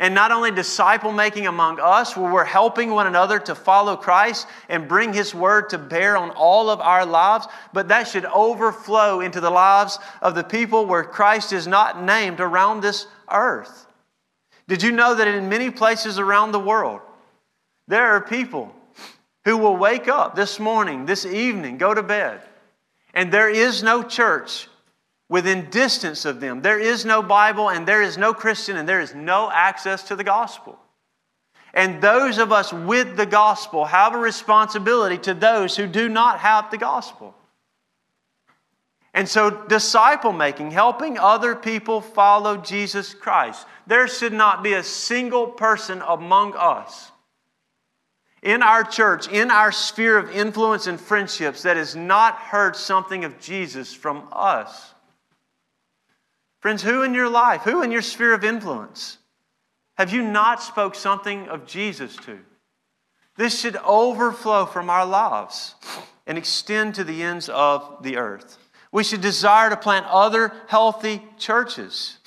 [0.01, 4.47] And not only disciple making among us, where we're helping one another to follow Christ
[4.71, 9.21] and bring His word to bear on all of our lives, but that should overflow
[9.21, 13.87] into the lives of the people where Christ is not named around this earth.
[14.69, 17.01] Did you know that in many places around the world,
[17.89, 18.75] there are people
[19.45, 22.41] who will wake up this morning, this evening, go to bed,
[23.13, 24.69] and there is no church
[25.29, 26.63] within distance of them.
[26.63, 30.17] There is no Bible, and there is no Christian, and there is no access to
[30.17, 30.79] the gospel.
[31.75, 36.39] And those of us with the gospel have a responsibility to those who do not
[36.41, 37.35] have the gospel.
[39.15, 43.67] And so, disciple making, helping other people follow Jesus Christ.
[43.87, 47.13] There should not be a single person among us
[48.43, 53.25] in our church, in our sphere of influence and friendships, that has not heard something
[53.25, 54.95] of Jesus from us.
[56.61, 59.19] Friends, who in your life, who in your sphere of influence
[59.97, 62.39] have you not spoke something of Jesus to?
[63.37, 65.75] This should overflow from our lives
[66.27, 68.59] and extend to the ends of the earth.
[68.93, 72.19] We should desire to plant other healthy churches.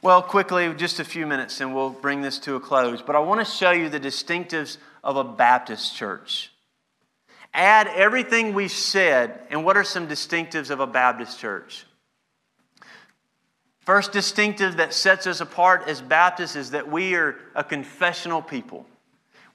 [0.00, 3.02] Well, quickly, just a few minutes and we'll bring this to a close.
[3.02, 6.52] But I want to show you the distinctives of a Baptist church
[7.54, 11.84] add everything we've said, and what are some distinctives of a Baptist church?
[13.80, 18.86] First distinctive that sets us apart as Baptists is that we are a confessional people.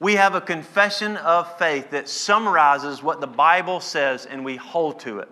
[0.00, 5.00] We have a confession of faith that summarizes what the Bible says and we hold
[5.00, 5.28] to it.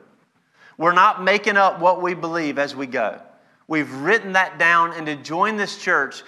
[0.77, 3.21] We're not making up what we believe as we go.
[3.69, 6.23] We've written that down, and to join this church,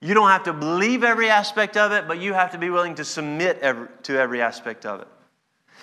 [0.00, 2.94] you don't have to believe every aspect of it, but you have to be willing
[2.96, 5.08] to submit every, to every aspect of it.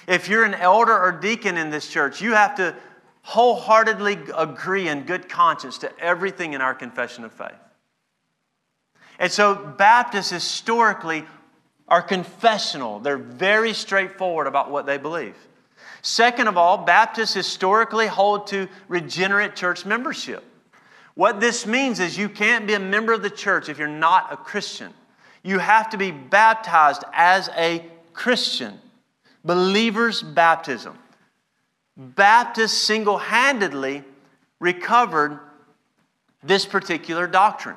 [0.07, 2.75] If you're an elder or deacon in this church, you have to
[3.23, 7.51] wholeheartedly agree in good conscience to everything in our confession of faith.
[9.17, 11.25] And so, Baptists historically
[11.87, 15.35] are confessional, they're very straightforward about what they believe.
[16.01, 20.43] Second of all, Baptists historically hold to regenerate church membership.
[21.15, 24.33] What this means is you can't be a member of the church if you're not
[24.33, 24.93] a Christian.
[25.43, 28.79] You have to be baptized as a Christian.
[29.45, 30.97] Believer's baptism.
[31.95, 34.03] Baptists single handedly
[34.59, 35.39] recovered
[36.41, 37.75] this particular doctrine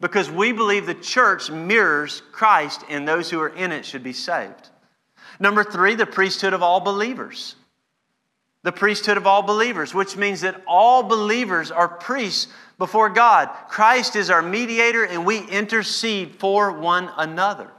[0.00, 4.12] because we believe the church mirrors Christ and those who are in it should be
[4.12, 4.70] saved.
[5.40, 7.56] Number three, the priesthood of all believers.
[8.62, 13.48] The priesthood of all believers, which means that all believers are priests before God.
[13.68, 17.70] Christ is our mediator and we intercede for one another.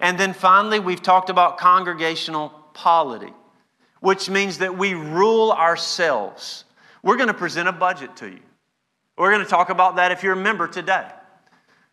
[0.00, 3.32] And then finally, we've talked about congregational polity,
[4.00, 6.64] which means that we rule ourselves.
[7.02, 8.40] We're going to present a budget to you.
[9.18, 11.06] We're going to talk about that if you're a member today.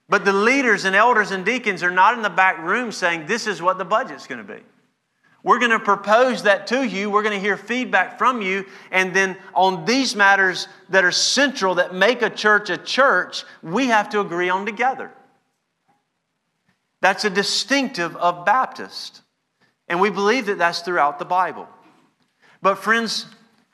[0.07, 3.47] But the leaders and elders and deacons are not in the back room saying, This
[3.47, 4.61] is what the budget's going to be.
[5.41, 7.09] We're going to propose that to you.
[7.09, 8.65] We're going to hear feedback from you.
[8.91, 13.87] And then on these matters that are central, that make a church a church, we
[13.87, 15.11] have to agree on together.
[17.01, 19.21] That's a distinctive of Baptist.
[19.87, 21.67] And we believe that that's throughout the Bible.
[22.63, 23.27] But, friends,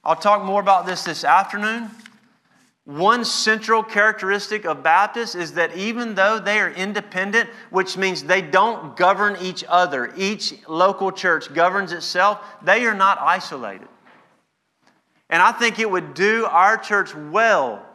[0.03, 1.89] I'll talk more about this this afternoon.
[2.85, 8.41] One central characteristic of Baptists is that even though they are independent, which means they
[8.41, 13.87] don't govern each other, each local church governs itself, they are not isolated.
[15.29, 17.85] And I think it would do our church well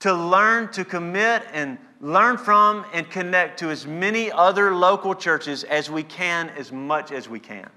[0.00, 5.64] to learn to commit and learn from and connect to as many other local churches
[5.64, 7.68] as we can, as much as we can.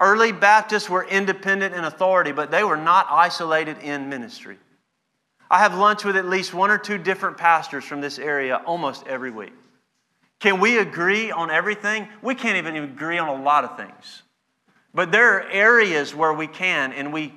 [0.00, 4.58] Early Baptists were independent in authority, but they were not isolated in ministry.
[5.50, 9.06] I have lunch with at least one or two different pastors from this area almost
[9.06, 9.52] every week.
[10.40, 12.08] Can we agree on everything?
[12.22, 14.22] We can't even agree on a lot of things.
[14.92, 17.32] But there are areas where we can, and we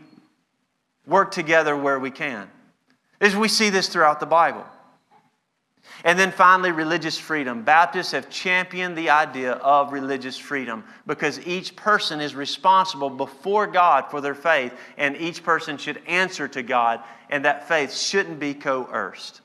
[1.05, 2.49] work together where we can.
[3.20, 4.66] As we see this throughout the Bible.
[6.03, 7.63] And then finally, religious freedom.
[7.63, 14.09] Baptists have championed the idea of religious freedom because each person is responsible before God
[14.11, 18.53] for their faith, and each person should answer to God, and that faith shouldn't be
[18.53, 19.41] coerced.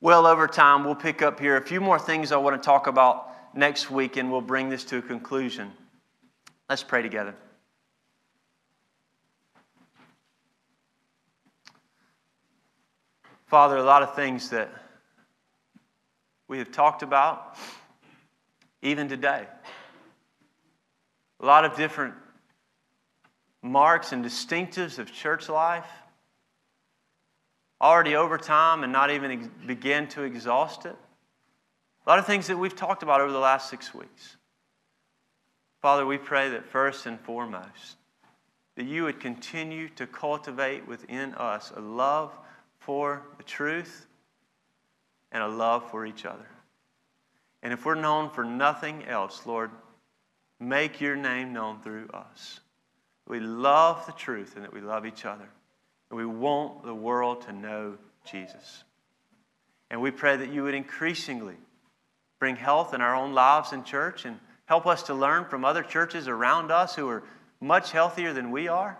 [0.00, 2.86] Well, over time, we'll pick up here a few more things I want to talk
[2.86, 5.70] about next week, and we'll bring this to a conclusion.
[6.68, 7.34] Let's pray together.
[13.52, 14.70] Father, a lot of things that
[16.48, 17.58] we have talked about,
[18.80, 19.46] even today.
[21.38, 22.14] A lot of different
[23.60, 25.84] marks and distinctives of church life.
[27.78, 30.96] Already over time and not even ex- begin to exhaust it.
[32.06, 34.38] A lot of things that we've talked about over the last six weeks.
[35.82, 37.98] Father, we pray that first and foremost,
[38.76, 42.32] that you would continue to cultivate within us a love
[42.84, 44.06] for the truth
[45.30, 46.46] and a love for each other.
[47.62, 49.70] And if we're known for nothing else, Lord,
[50.58, 52.60] make your name known through us.
[53.26, 55.48] We love the truth and that we love each other.
[56.10, 57.96] And we want the world to know
[58.30, 58.84] Jesus.
[59.90, 61.56] And we pray that you would increasingly
[62.38, 65.82] bring health in our own lives in church and help us to learn from other
[65.82, 67.22] churches around us who are
[67.60, 68.98] much healthier than we are.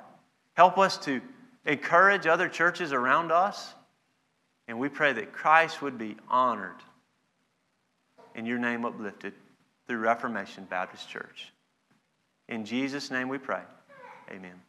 [0.54, 1.20] Help us to
[1.64, 3.74] encourage other churches around us.
[4.68, 6.76] And we pray that Christ would be honored
[8.34, 9.34] and your name uplifted
[9.86, 11.52] through Reformation Baptist Church.
[12.48, 13.62] In Jesus' name we pray.
[14.30, 14.60] Amen.